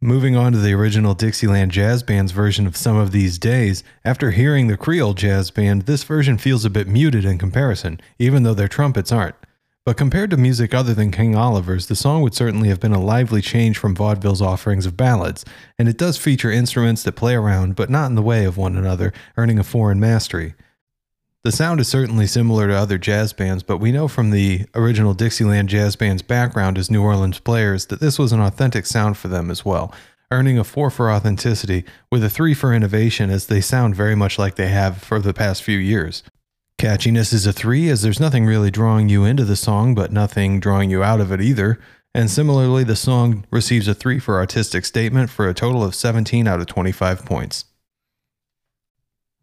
Moving 0.00 0.36
on 0.36 0.52
to 0.52 0.58
the 0.58 0.74
original 0.74 1.14
Dixieland 1.14 1.70
Jazz 1.70 2.02
Band's 2.02 2.32
version 2.32 2.66
of 2.66 2.76
Some 2.76 2.96
of 2.96 3.12
These 3.12 3.38
Days, 3.38 3.84
after 4.04 4.32
hearing 4.32 4.66
the 4.66 4.76
Creole 4.76 5.14
Jazz 5.14 5.50
Band, 5.50 5.82
this 5.82 6.02
version 6.02 6.36
feels 6.36 6.64
a 6.64 6.70
bit 6.70 6.88
muted 6.88 7.24
in 7.24 7.38
comparison, 7.38 8.00
even 8.18 8.42
though 8.42 8.54
their 8.54 8.68
trumpets 8.68 9.12
aren't. 9.12 9.36
But 9.86 9.98
compared 9.98 10.30
to 10.30 10.38
music 10.38 10.72
other 10.72 10.94
than 10.94 11.10
King 11.10 11.36
Oliver's, 11.36 11.88
the 11.88 11.94
song 11.94 12.22
would 12.22 12.34
certainly 12.34 12.70
have 12.70 12.80
been 12.80 12.94
a 12.94 13.00
lively 13.00 13.42
change 13.42 13.76
from 13.76 13.94
vaudeville's 13.94 14.40
offerings 14.40 14.86
of 14.86 14.96
ballads, 14.96 15.44
and 15.78 15.88
it 15.88 15.98
does 15.98 16.16
feature 16.16 16.50
instruments 16.50 17.02
that 17.02 17.16
play 17.16 17.34
around 17.34 17.76
but 17.76 17.90
not 17.90 18.06
in 18.06 18.14
the 18.14 18.22
way 18.22 18.46
of 18.46 18.56
one 18.56 18.76
another, 18.76 19.12
earning 19.36 19.58
a 19.58 19.64
foreign 19.64 20.00
mastery. 20.00 20.54
The 21.42 21.52
sound 21.52 21.80
is 21.80 21.88
certainly 21.88 22.26
similar 22.26 22.68
to 22.68 22.74
other 22.74 22.96
jazz 22.96 23.34
bands, 23.34 23.62
but 23.62 23.76
we 23.76 23.92
know 23.92 24.08
from 24.08 24.30
the 24.30 24.64
original 24.74 25.12
Dixieland 25.12 25.68
Jazz 25.68 25.96
Band's 25.96 26.22
background 26.22 26.78
as 26.78 26.90
New 26.90 27.02
Orleans 27.02 27.38
players 27.38 27.84
that 27.86 28.00
this 28.00 28.18
was 28.18 28.32
an 28.32 28.40
authentic 28.40 28.86
sound 28.86 29.18
for 29.18 29.28
them 29.28 29.50
as 29.50 29.66
well, 29.66 29.92
earning 30.30 30.58
a 30.58 30.64
4 30.64 30.88
for 30.88 31.12
authenticity 31.12 31.84
with 32.10 32.24
a 32.24 32.30
3 32.30 32.54
for 32.54 32.72
innovation 32.72 33.28
as 33.28 33.48
they 33.48 33.60
sound 33.60 33.94
very 33.94 34.14
much 34.14 34.38
like 34.38 34.54
they 34.54 34.68
have 34.68 35.02
for 35.02 35.18
the 35.18 35.34
past 35.34 35.62
few 35.62 35.76
years. 35.76 36.22
Catchiness 36.84 37.32
is 37.32 37.46
a 37.46 37.52
3 37.54 37.88
as 37.88 38.02
there's 38.02 38.20
nothing 38.20 38.44
really 38.44 38.70
drawing 38.70 39.08
you 39.08 39.24
into 39.24 39.46
the 39.46 39.56
song, 39.56 39.94
but 39.94 40.12
nothing 40.12 40.60
drawing 40.60 40.90
you 40.90 41.02
out 41.02 41.18
of 41.18 41.32
it 41.32 41.40
either. 41.40 41.80
And 42.14 42.30
similarly, 42.30 42.84
the 42.84 42.94
song 42.94 43.46
receives 43.50 43.88
a 43.88 43.94
3 43.94 44.18
for 44.18 44.36
artistic 44.36 44.84
statement 44.84 45.30
for 45.30 45.48
a 45.48 45.54
total 45.54 45.82
of 45.82 45.94
17 45.94 46.46
out 46.46 46.60
of 46.60 46.66
25 46.66 47.24
points. 47.24 47.64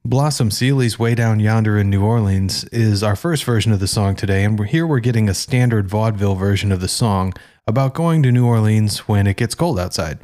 Blossom 0.06 0.52
Seeley's 0.52 1.00
Way 1.00 1.16
Down 1.16 1.40
Yonder 1.40 1.80
in 1.80 1.90
New 1.90 2.06
Orleans 2.06 2.64
is 2.66 3.02
our 3.02 3.16
first 3.16 3.44
version 3.44 3.72
of 3.72 3.80
the 3.80 3.88
song 3.88 4.16
today, 4.16 4.44
and 4.44 4.64
here 4.68 4.86
we're 4.86 5.00
getting 5.00 5.28
a 5.28 5.34
standard 5.34 5.90
vaudeville 5.90 6.36
version 6.36 6.72
of 6.72 6.80
the 6.80 6.88
song 6.88 7.34
about 7.66 7.96
going 7.96 8.22
to 8.22 8.32
New 8.32 8.46
Orleans 8.46 9.08
when 9.08 9.26
it 9.26 9.38
gets 9.38 9.56
cold 9.56 9.80
outside. 9.80 10.20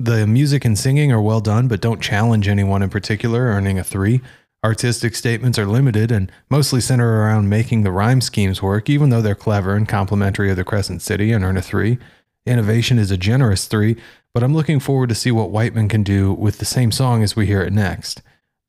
The 0.00 0.26
music 0.26 0.64
and 0.64 0.76
singing 0.76 1.12
are 1.12 1.22
well 1.22 1.40
done, 1.40 1.68
but 1.68 1.80
don't 1.80 2.02
challenge 2.02 2.48
anyone 2.48 2.82
in 2.82 2.90
particular, 2.90 3.42
earning 3.42 3.78
a 3.78 3.84
3. 3.84 4.20
Artistic 4.64 5.14
statements 5.14 5.56
are 5.56 5.66
limited 5.66 6.10
and 6.10 6.32
mostly 6.50 6.80
center 6.80 7.20
around 7.22 7.48
making 7.48 7.82
the 7.82 7.92
rhyme 7.92 8.20
schemes 8.20 8.60
work, 8.60 8.90
even 8.90 9.10
though 9.10 9.22
they're 9.22 9.36
clever 9.36 9.76
and 9.76 9.88
complimentary 9.88 10.50
of 10.50 10.56
the 10.56 10.64
Crescent 10.64 11.00
City, 11.00 11.30
and 11.30 11.44
earn 11.44 11.56
a 11.56 11.62
3. 11.62 11.96
Innovation 12.44 12.98
is 12.98 13.12
a 13.12 13.16
generous 13.16 13.66
3, 13.66 13.96
but 14.34 14.42
I'm 14.42 14.54
looking 14.54 14.80
forward 14.80 15.10
to 15.10 15.14
see 15.14 15.30
what 15.30 15.50
Whiteman 15.50 15.88
can 15.88 16.02
do 16.02 16.32
with 16.32 16.58
the 16.58 16.64
same 16.64 16.90
song 16.90 17.22
as 17.22 17.36
we 17.36 17.46
hear 17.46 17.62
it 17.62 17.72
next. 17.72 18.20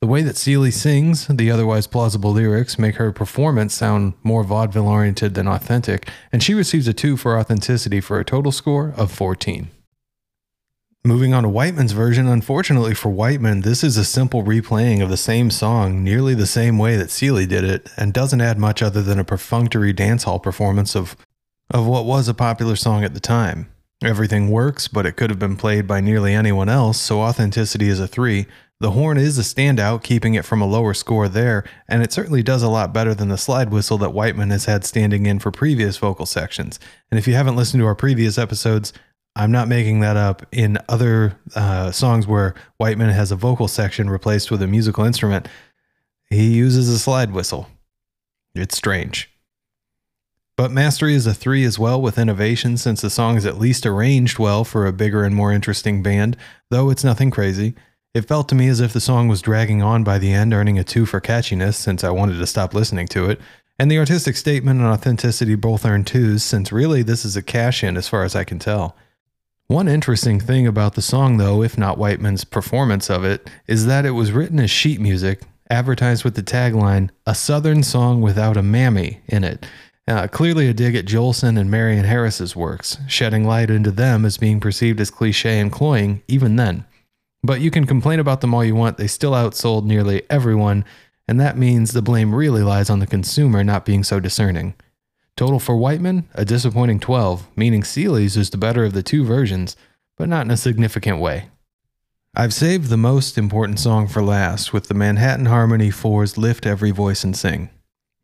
The 0.02 0.08
way 0.08 0.22
that 0.22 0.38
Seeley 0.38 0.72
sings, 0.72 1.28
the 1.28 1.50
otherwise 1.50 1.88
plausible 1.88 2.32
lyrics, 2.32 2.78
make 2.78 2.96
her 2.96 3.12
performance 3.12 3.74
sound 3.74 4.14
more 4.22 4.44
vaudeville 4.44 4.88
oriented 4.88 5.34
than 5.34 5.48
authentic, 5.48 6.08
and 6.32 6.44
she 6.44 6.54
receives 6.54 6.88
a 6.88 6.94
2 6.94 7.18
for 7.18 7.38
authenticity 7.38 8.00
for 8.00 8.20
a 8.20 8.26
total 8.26 8.52
score 8.52 8.94
of 8.96 9.12
14. 9.12 9.70
Moving 11.06 11.34
on 11.34 11.44
to 11.44 11.50
Whiteman's 11.50 11.94
version, 11.94 12.28
unfortunately 12.28 12.94
for 12.94 13.10
Whiteman, 13.10 13.62
this 13.62 13.86
is 13.86 13.96
a 13.96 14.04
simple 14.04 14.44
replaying 14.44 15.02
of 15.02 15.10
the 15.10 15.16
same 15.16 15.50
song 15.50 16.04
nearly 16.04 16.36
the 16.36 16.46
same 16.46 16.78
way 16.78 16.98
that 16.98 17.10
Seeley 17.10 17.46
did 17.46 17.64
it, 17.64 17.90
and 17.96 18.14
doesn't 18.14 18.42
add 18.42 18.58
much 18.58 18.84
other 18.84 19.02
than 19.02 19.18
a 19.18 19.24
perfunctory 19.24 19.94
dance 19.94 20.24
hall 20.24 20.40
performance 20.40 20.98
of, 20.98 21.16
of 21.72 21.88
what 21.88 22.04
was 22.04 22.28
a 22.28 22.34
popular 22.34 22.76
song 22.76 23.06
at 23.06 23.14
the 23.14 23.22
time. 23.22 23.72
Everything 24.04 24.50
works, 24.50 24.90
but 24.90 25.06
it 25.06 25.14
could 25.14 25.30
have 25.30 25.40
been 25.40 25.56
played 25.56 25.88
by 25.88 26.02
nearly 26.02 26.34
anyone 26.34 26.68
else, 26.68 27.00
so 27.00 27.22
authenticity 27.22 27.88
is 27.88 28.02
a 28.02 28.08
3, 28.08 28.46
the 28.82 28.92
horn 28.92 29.18
is 29.18 29.38
a 29.38 29.42
standout, 29.42 30.04
keeping 30.04 30.36
it 30.36 30.46
from 30.46 30.62
a 30.62 30.66
lower 30.66 30.94
score 30.94 31.28
there, 31.28 31.66
and 31.90 32.02
it 32.02 32.14
certainly 32.14 32.42
does 32.42 32.64
a 32.64 32.70
lot 32.70 32.94
better 32.94 33.14
than 33.14 33.28
the 33.28 33.38
slide 33.38 33.72
whistle 33.72 33.98
that 33.98 34.14
Whiteman 34.14 34.52
has 34.52 34.66
had 34.66 34.86
standing 34.86 35.26
in 35.26 35.40
for 35.40 35.52
previous 35.52 35.98
vocal 35.98 36.26
sections. 36.26 36.80
And 37.12 37.18
if 37.18 37.28
you 37.28 37.34
haven't 37.34 37.58
listened 37.58 37.82
to 37.82 37.88
our 37.88 37.96
previous 37.96 38.38
episodes, 38.38 38.94
I'm 39.40 39.52
not 39.52 39.70
making 39.70 40.02
that 40.02 40.18
up. 40.18 40.46
In 40.52 40.78
other 40.90 41.40
uh, 41.56 41.92
songs 41.92 42.28
where 42.28 42.56
Whiteman 42.76 43.10
has 43.12 43.32
a 43.32 43.38
vocal 43.38 43.70
section 43.70 44.10
replaced 44.10 44.52
with 44.52 44.62
a 44.62 44.68
musical 44.68 45.06
instrument, 45.06 45.48
he 46.30 46.54
uses 46.54 46.90
a 46.90 47.00
slide 47.00 47.32
whistle. 47.32 47.70
It's 48.54 48.76
strange. 48.76 49.32
But 50.58 50.72
Mastery 50.72 51.14
is 51.16 51.26
a 51.26 51.34
3 51.34 51.64
as 51.64 51.80
well 51.80 52.02
with 52.02 52.18
innovation 52.18 52.76
since 52.76 53.00
the 53.00 53.10
song 53.10 53.38
is 53.38 53.46
at 53.46 53.58
least 53.58 53.86
arranged 53.86 54.40
well 54.40 54.66
for 54.66 54.86
a 54.86 54.92
bigger 54.92 55.24
and 55.24 55.34
more 55.34 55.54
interesting 55.54 56.04
band, 56.04 56.36
though 56.70 56.90
it's 56.90 57.06
nothing 57.06 57.32
crazy. 57.32 57.76
It 58.14 58.28
felt 58.28 58.50
to 58.50 58.56
me 58.56 58.68
as 58.68 58.82
if 58.82 58.92
the 58.92 59.00
song 59.00 59.30
was 59.30 59.42
dragging 59.42 59.82
on 59.82 60.04
by 60.04 60.18
the 60.18 60.34
end, 60.34 60.54
earning 60.54 60.78
a 60.78 60.84
2 60.84 61.06
for 61.06 61.22
catchiness 61.22 61.76
since 61.76 62.04
I 62.04 62.10
wanted 62.10 62.40
to 62.40 62.46
stop 62.46 62.74
listening 62.74 63.08
to 63.10 63.30
it. 63.30 63.40
And 63.80 63.90
the 63.90 64.00
artistic 64.00 64.36
statement 64.36 64.82
and 64.82 64.90
authenticity 64.90 65.56
both 65.56 65.86
earned 65.86 66.08
2s 66.08 66.42
since 66.42 66.74
really 66.74 67.04
this 67.04 67.24
is 67.24 67.38
a 67.38 67.42
cash 67.42 67.86
in 67.86 67.96
as 67.96 68.10
far 68.10 68.26
as 68.26 68.36
I 68.36 68.44
can 68.44 68.60
tell. 68.60 68.98
One 69.70 69.88
interesting 69.88 70.40
thing 70.40 70.66
about 70.66 70.96
the 70.96 71.02
song, 71.04 71.38
though, 71.38 71.62
if 71.62 71.78
not 71.78 72.00
Whiteman's 72.00 72.44
performance 72.44 73.08
of 73.08 73.24
it, 73.24 73.48
is 73.68 73.86
that 73.86 74.04
it 74.04 74.12
was 74.12 74.32
written 74.32 74.60
as 74.60 74.72
sheet 74.72 75.00
music, 75.00 75.42
advertised 75.70 76.24
with 76.24 76.34
the 76.34 76.42
tagline, 76.42 77.12
A 77.28 77.36
Southern 77.36 77.84
Song 77.84 78.20
Without 78.20 78.58
a 78.58 78.64
Mammy, 78.64 79.22
in 79.28 79.44
it. 79.44 79.68
Uh, 80.08 80.26
clearly 80.26 80.68
a 80.68 80.74
dig 80.74 80.96
at 80.96 81.06
Jolson 81.06 81.56
and 81.56 81.70
Marion 81.70 82.06
Harris's 82.06 82.56
works, 82.56 82.98
shedding 83.08 83.46
light 83.46 83.70
into 83.70 83.92
them 83.92 84.26
as 84.26 84.40
being 84.40 84.60
perceived 84.60 85.00
as 85.00 85.12
cliche 85.12 85.60
and 85.60 85.72
cloying 85.72 86.24
even 86.28 86.56
then. 86.56 86.84
But 87.44 87.62
you 87.62 87.70
can 87.70 87.86
complain 87.86 88.20
about 88.20 88.42
them 88.42 88.56
all 88.56 88.66
you 88.66 88.74
want, 88.74 88.98
they 88.98 89.06
still 89.06 89.34
outsold 89.34 89.86
nearly 89.86 90.24
everyone, 90.32 90.84
and 91.28 91.40
that 91.40 91.60
means 91.60 91.92
the 91.92 92.02
blame 92.02 92.34
really 92.34 92.64
lies 92.64 92.90
on 92.90 92.98
the 92.98 93.06
consumer 93.06 93.64
not 93.64 93.86
being 93.86 94.04
so 94.04 94.20
discerning. 94.20 94.74
Total 95.40 95.58
for 95.58 95.78
Whiteman, 95.78 96.28
a 96.34 96.44
disappointing 96.44 97.00
12, 97.00 97.48
meaning 97.56 97.82
Seeley's 97.82 98.36
is 98.36 98.50
the 98.50 98.58
better 98.58 98.84
of 98.84 98.92
the 98.92 99.02
two 99.02 99.24
versions, 99.24 99.78
but 100.18 100.28
not 100.28 100.44
in 100.44 100.52
a 100.52 100.58
significant 100.58 101.22
way. 101.22 101.48
I've 102.36 102.54
saved 102.54 102.90
the 102.90 102.98
most 102.98 103.38
important 103.38 103.80
song 103.80 104.10
for 104.10 104.22
last 104.22 104.74
with 104.74 104.90
the 104.90 104.94
Manhattan 104.94 105.46
Harmony 105.46 105.92
4's 105.92 106.38
Lift 106.38 106.66
Every 106.66 106.92
Voice 106.92 107.24
and 107.24 107.38
Sing. 107.38 107.70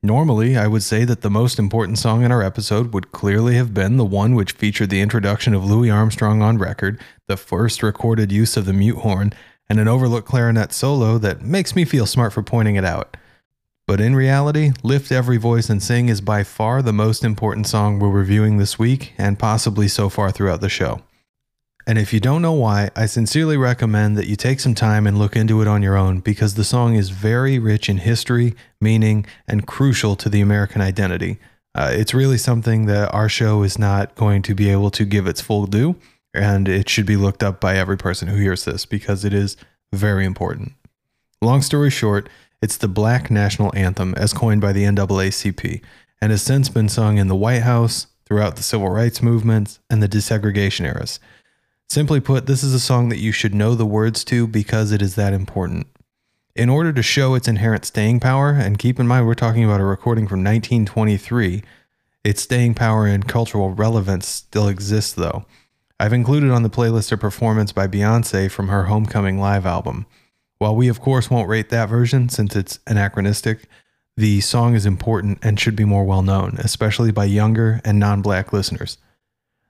Normally, 0.03 0.57
I 0.57 0.67
would 0.67 0.83
say 0.83 1.05
that 1.05 1.21
the 1.21 1.29
most 1.29 1.57
important 1.57 1.99
song 1.99 2.21
in 2.21 2.33
our 2.33 2.43
episode 2.43 2.93
would 2.93 3.13
clearly 3.13 3.55
have 3.55 3.73
been 3.73 3.95
the 3.95 4.03
one 4.03 4.35
which 4.35 4.51
featured 4.51 4.89
the 4.89 4.99
introduction 4.99 5.53
of 5.53 5.63
Louis 5.63 5.89
Armstrong 5.89 6.41
on 6.41 6.57
record, 6.57 6.99
the 7.29 7.37
first 7.37 7.81
recorded 7.81 8.29
use 8.29 8.57
of 8.57 8.65
the 8.65 8.73
mute 8.73 8.97
horn, 8.97 9.31
and 9.69 9.79
an 9.79 9.87
overlooked 9.87 10.27
clarinet 10.27 10.73
solo 10.73 11.17
that 11.19 11.41
makes 11.41 11.77
me 11.77 11.85
feel 11.85 12.05
smart 12.05 12.33
for 12.33 12.43
pointing 12.43 12.75
it 12.75 12.83
out. 12.83 13.15
But 13.87 14.01
in 14.01 14.15
reality, 14.15 14.71
Lift 14.81 15.11
Every 15.11 15.37
Voice 15.37 15.69
and 15.69 15.81
Sing 15.81 16.09
is 16.09 16.19
by 16.19 16.43
far 16.43 16.81
the 16.81 16.91
most 16.91 17.23
important 17.23 17.67
song 17.67 17.99
we're 17.99 18.09
reviewing 18.09 18.57
this 18.57 18.79
week, 18.79 19.13
and 19.15 19.37
possibly 19.37 19.87
so 19.87 20.09
far 20.09 20.31
throughout 20.31 20.59
the 20.59 20.69
show. 20.69 21.03
And 21.85 21.99
if 21.99 22.11
you 22.11 22.19
don't 22.19 22.41
know 22.41 22.53
why, 22.53 22.89
I 22.95 23.05
sincerely 23.05 23.57
recommend 23.57 24.17
that 24.17 24.25
you 24.25 24.35
take 24.35 24.59
some 24.59 24.73
time 24.73 25.05
and 25.05 25.19
look 25.19 25.35
into 25.35 25.61
it 25.61 25.67
on 25.67 25.83
your 25.83 25.95
own 25.95 26.19
because 26.19 26.55
the 26.55 26.63
song 26.63 26.95
is 26.95 27.11
very 27.11 27.59
rich 27.59 27.87
in 27.87 27.99
history, 27.99 28.55
meaning, 28.81 29.27
and 29.47 29.67
crucial 29.67 30.15
to 30.15 30.29
the 30.29 30.41
American 30.41 30.81
identity. 30.81 31.37
Uh, 31.75 31.91
it's 31.93 32.13
really 32.13 32.39
something 32.39 32.87
that 32.87 33.13
our 33.13 33.29
show 33.29 33.61
is 33.61 33.77
not 33.77 34.15
going 34.15 34.41
to 34.41 34.55
be 34.55 34.71
able 34.71 34.89
to 34.89 35.05
give 35.05 35.27
its 35.27 35.41
full 35.41 35.67
due, 35.67 35.95
and 36.33 36.67
it 36.67 36.89
should 36.89 37.05
be 37.05 37.17
looked 37.17 37.43
up 37.43 37.61
by 37.61 37.75
every 37.75 37.97
person 37.97 38.29
who 38.29 38.37
hears 38.37 38.65
this 38.65 38.83
because 38.87 39.23
it 39.23 39.33
is 39.33 39.55
very 39.93 40.25
important. 40.25 40.73
Long 41.39 41.61
story 41.61 41.91
short, 41.91 42.27
it's 42.61 42.77
the 42.77 42.87
Black 42.87 43.29
National 43.29 43.75
Anthem 43.75 44.13
as 44.15 44.33
coined 44.33 44.61
by 44.61 44.73
the 44.73 44.83
NAACP 44.83 45.81
and 46.21 46.31
has 46.31 46.41
since 46.41 46.69
been 46.69 46.89
sung 46.89 47.17
in 47.17 47.27
the 47.27 47.35
White 47.35 47.63
House, 47.63 48.07
throughout 48.25 48.55
the 48.55 48.63
civil 48.63 48.89
rights 48.89 49.21
movements, 49.21 49.79
and 49.89 50.01
the 50.01 50.09
desegregation 50.09 50.85
eras. 50.85 51.19
Simply 51.87 52.19
put, 52.19 52.47
this 52.47 52.63
is 52.63 52.73
a 52.73 52.79
song 52.79 53.09
that 53.09 53.19
you 53.19 53.31
should 53.31 53.53
know 53.53 53.75
the 53.75 53.85
words 53.85 54.23
to 54.25 54.47
because 54.47 54.91
it 54.91 55.01
is 55.01 55.15
that 55.15 55.33
important. 55.33 55.87
In 56.55 56.69
order 56.69 56.91
to 56.93 57.03
show 57.03 57.35
its 57.35 57.47
inherent 57.47 57.85
staying 57.85 58.21
power, 58.21 58.51
and 58.51 58.79
keep 58.79 58.99
in 58.99 59.07
mind 59.07 59.27
we're 59.27 59.35
talking 59.35 59.63
about 59.63 59.81
a 59.81 59.85
recording 59.85 60.25
from 60.25 60.39
1923, 60.39 61.63
its 62.23 62.41
staying 62.41 62.73
power 62.73 63.05
and 63.05 63.27
cultural 63.27 63.71
relevance 63.71 64.27
still 64.27 64.67
exists 64.67 65.13
though. 65.13 65.45
I've 65.99 66.13
included 66.13 66.51
on 66.51 66.63
the 66.63 66.69
playlist 66.69 67.11
a 67.11 67.17
performance 67.17 67.71
by 67.71 67.87
Beyonce 67.87 68.49
from 68.49 68.69
her 68.69 68.85
Homecoming 68.85 69.39
Live 69.39 69.65
album. 69.65 70.05
While 70.57 70.75
we, 70.75 70.87
of 70.87 71.01
course, 71.01 71.29
won't 71.29 71.49
rate 71.49 71.69
that 71.69 71.89
version 71.89 72.29
since 72.29 72.55
it's 72.55 72.79
anachronistic, 72.87 73.67
the 74.17 74.39
song 74.41 74.75
is 74.75 74.85
important 74.85 75.39
and 75.41 75.59
should 75.59 75.75
be 75.75 75.83
more 75.83 76.05
well 76.05 76.21
known, 76.21 76.55
especially 76.59 77.11
by 77.11 77.25
younger 77.25 77.81
and 77.83 77.99
non 77.99 78.21
black 78.21 78.53
listeners. 78.53 78.97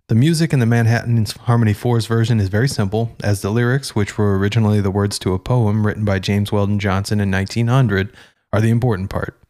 The 0.07 0.13
music 0.13 0.53
in 0.53 0.59
the 0.59 0.67
Manhattan 0.67 1.25
Harmony 1.25 1.73
4's 1.73 2.05
version 2.05 2.39
is 2.39 2.49
very 2.49 2.67
simple, 2.67 3.15
as 3.23 3.41
the 3.41 3.49
lyrics, 3.49 3.95
which 3.95 4.19
were 4.19 4.37
originally 4.37 4.79
the 4.79 4.91
words 4.91 5.17
to 5.19 5.33
a 5.33 5.39
poem 5.39 5.83
written 5.83 6.05
by 6.05 6.19
James 6.19 6.51
Weldon 6.51 6.77
Johnson 6.77 7.19
in 7.19 7.31
1900, 7.31 8.15
are 8.53 8.61
the 8.61 8.69
important 8.69 9.09
part. 9.09 9.41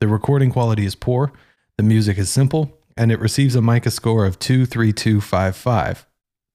The 0.00 0.08
recording 0.08 0.50
quality 0.50 0.84
is 0.84 0.96
poor, 0.96 1.32
the 1.76 1.84
music 1.84 2.18
is 2.18 2.28
simple, 2.28 2.76
and 2.96 3.12
it 3.12 3.20
receives 3.20 3.54
a 3.54 3.62
Micah 3.62 3.92
score 3.92 4.26
of 4.26 4.40
23255 4.40 6.06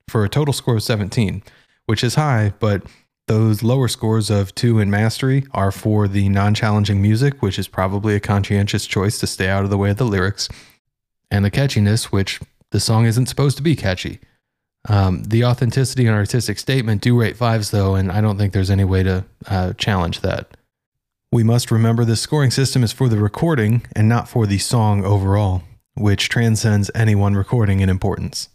for 0.09 0.25
a 0.25 0.29
total 0.29 0.53
score 0.53 0.75
of 0.75 0.83
17, 0.83 1.41
which 1.85 2.03
is 2.03 2.15
high, 2.15 2.51
but 2.59 2.83
those 3.27 3.61
lower 3.61 3.87
scores 3.87 4.29
of 4.29 4.55
2 4.55 4.79
in 4.79 4.89
mastery 4.89 5.45
are 5.51 5.71
for 5.71 6.07
the 6.07 6.29
non 6.29 6.53
challenging 6.53 7.01
music, 7.01 7.41
which 7.41 7.59
is 7.59 7.67
probably 7.67 8.15
a 8.15 8.19
conscientious 8.19 8.85
choice 8.85 9.19
to 9.19 9.27
stay 9.27 9.49
out 9.49 9.63
of 9.63 9.69
the 9.69 9.77
way 9.77 9.91
of 9.91 9.97
the 9.97 10.05
lyrics, 10.05 10.49
and 11.29 11.45
the 11.45 11.51
catchiness, 11.51 12.05
which 12.05 12.39
the 12.71 12.79
song 12.79 13.05
isn't 13.05 13.27
supposed 13.27 13.57
to 13.57 13.63
be 13.63 13.75
catchy. 13.75 14.19
Um, 14.89 15.23
the 15.23 15.43
authenticity 15.43 16.07
and 16.07 16.15
artistic 16.15 16.57
statement 16.57 17.01
do 17.01 17.19
rate 17.19 17.35
fives, 17.35 17.71
though, 17.71 17.95
and 17.95 18.11
I 18.11 18.21
don't 18.21 18.37
think 18.37 18.53
there's 18.53 18.71
any 18.71 18.85
way 18.85 19.03
to 19.03 19.25
uh, 19.47 19.73
challenge 19.73 20.21
that. 20.21 20.55
We 21.31 21.43
must 21.43 21.71
remember 21.71 22.05
this 22.05 22.21
scoring 22.21 22.51
system 22.51 22.83
is 22.83 22.93
for 22.93 23.09
the 23.09 23.17
recording 23.17 23.85
and 23.93 24.07
not 24.07 24.29
for 24.29 24.47
the 24.47 24.57
song 24.57 25.03
overall, 25.03 25.63
which 25.95 26.29
transcends 26.29 26.89
any 26.95 27.15
one 27.15 27.35
recording 27.35 27.81
in 27.81 27.89
importance. 27.89 28.47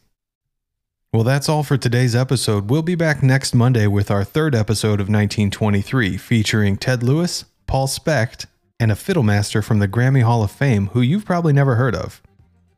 Well, 1.14 1.25
that's 1.25 1.51
all 1.51 1.62
for 1.62 1.77
today's 1.77 2.16
episode. 2.16 2.70
We'll 2.70 2.81
be 2.81 2.94
back 2.94 3.22
next 3.22 3.55
Monday 3.55 3.87
with 3.87 4.11
our 4.11 4.25
third 4.25 4.55
episode 4.55 4.94
of 4.94 5.11
1923, 5.11 6.16
featuring 6.16 6.79
Ted 6.79 7.03
Lewis, 7.03 7.44
Paul 7.66 7.87
Specht, 7.87 8.46
and 8.81 8.90
a 8.90 8.94
fiddlemaster 8.94 9.62
from 9.62 9.79
the 9.79 9.87
Grammy 9.87 10.22
Hall 10.22 10.42
of 10.42 10.51
Fame 10.51 10.87
who 10.94 11.03
you've 11.03 11.27
probably 11.27 11.53
never 11.53 11.75
heard 11.75 11.94
of. 11.94 12.22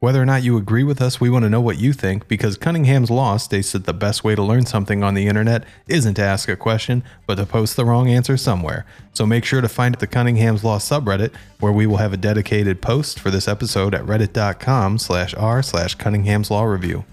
Whether 0.01 0.20
or 0.20 0.27
not 0.27 0.42
you 0.42 0.57
agree 0.57 0.83
with 0.83 1.01
us, 1.01 1.20
we 1.20 1.31
want 1.31 1.44
to 1.44 1.49
know 1.49 1.61
what 1.61 1.79
you 1.79 1.92
think 1.92 2.27
because 2.27 2.57
Cunningham's 2.57 3.09
Law 3.09 3.37
states 3.37 3.70
that 3.70 3.85
the 3.87 3.94
best 3.94 4.25
way 4.25 4.35
to 4.35 4.42
learn 4.42 4.66
something 4.66 5.05
on 5.05 5.14
the 5.14 5.29
internet 5.29 5.62
isn't 5.87 6.14
to 6.14 6.23
ask 6.23 6.49
a 6.49 6.57
question, 6.57 7.05
but 7.29 7.37
to 7.37 7.47
post 7.47 7.77
the 7.77 7.85
wrong 7.85 8.11
answer 8.11 8.37
somewhere. 8.37 8.85
So 9.12 9.27
make 9.27 9.44
sure 9.44 9.61
to 9.61 9.68
find 9.68 9.94
the 9.94 10.09
Cunningham's 10.09 10.64
Law 10.64 10.79
subreddit, 10.79 11.37
where 11.61 11.73
we 11.73 11.87
will 11.87 11.99
have 11.99 12.12
a 12.12 12.16
dedicated 12.16 12.83
post 12.83 13.20
for 13.20 13.31
this 13.31 13.47
episode 13.47 13.94
at 13.94 14.03
reddit.com 14.03 14.99
slash 14.99 15.35
r 15.35 15.62
slash 15.62 15.94
Cunningham's 15.94 16.51
Law 16.51 16.64
Review. 16.64 17.05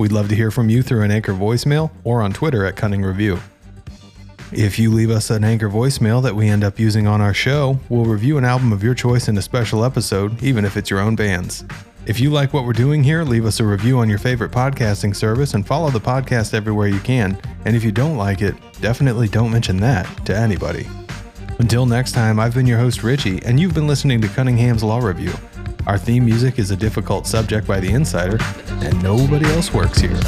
We'd 0.00 0.12
love 0.12 0.30
to 0.30 0.34
hear 0.34 0.50
from 0.50 0.70
you 0.70 0.82
through 0.82 1.02
an 1.02 1.10
Anchor 1.10 1.34
voicemail 1.34 1.90
or 2.04 2.22
on 2.22 2.32
Twitter 2.32 2.64
at 2.64 2.74
Cunning 2.74 3.02
Review. 3.02 3.38
If 4.50 4.78
you 4.78 4.90
leave 4.90 5.10
us 5.10 5.28
an 5.28 5.44
Anchor 5.44 5.68
voicemail 5.68 6.22
that 6.22 6.34
we 6.34 6.48
end 6.48 6.64
up 6.64 6.78
using 6.78 7.06
on 7.06 7.20
our 7.20 7.34
show, 7.34 7.78
we'll 7.90 8.06
review 8.06 8.38
an 8.38 8.46
album 8.46 8.72
of 8.72 8.82
your 8.82 8.94
choice 8.94 9.28
in 9.28 9.36
a 9.36 9.42
special 9.42 9.84
episode, 9.84 10.42
even 10.42 10.64
if 10.64 10.78
it's 10.78 10.88
your 10.88 11.00
own 11.00 11.16
band's. 11.16 11.66
If 12.06 12.18
you 12.18 12.30
like 12.30 12.54
what 12.54 12.64
we're 12.64 12.72
doing 12.72 13.04
here, 13.04 13.24
leave 13.24 13.44
us 13.44 13.60
a 13.60 13.64
review 13.66 13.98
on 13.98 14.08
your 14.08 14.18
favorite 14.18 14.52
podcasting 14.52 15.14
service 15.14 15.52
and 15.52 15.66
follow 15.66 15.90
the 15.90 16.00
podcast 16.00 16.54
everywhere 16.54 16.88
you 16.88 17.00
can. 17.00 17.38
And 17.66 17.76
if 17.76 17.84
you 17.84 17.92
don't 17.92 18.16
like 18.16 18.40
it, 18.40 18.54
definitely 18.80 19.28
don't 19.28 19.52
mention 19.52 19.76
that 19.80 20.06
to 20.24 20.34
anybody. 20.34 20.88
Until 21.58 21.84
next 21.84 22.12
time, 22.12 22.40
I've 22.40 22.54
been 22.54 22.66
your 22.66 22.78
host, 22.78 23.02
Richie, 23.02 23.42
and 23.44 23.60
you've 23.60 23.74
been 23.74 23.86
listening 23.86 24.22
to 24.22 24.28
Cunningham's 24.28 24.82
Law 24.82 25.00
Review. 25.00 25.34
Our 25.86 25.98
theme 25.98 26.24
music 26.24 26.58
is 26.58 26.70
a 26.70 26.76
difficult 26.76 27.26
subject 27.26 27.66
by 27.66 27.80
The 27.80 27.90
Insider, 27.90 28.38
and 28.84 29.02
nobody 29.02 29.46
else 29.46 29.72
works 29.72 29.98
here. 29.98 30.18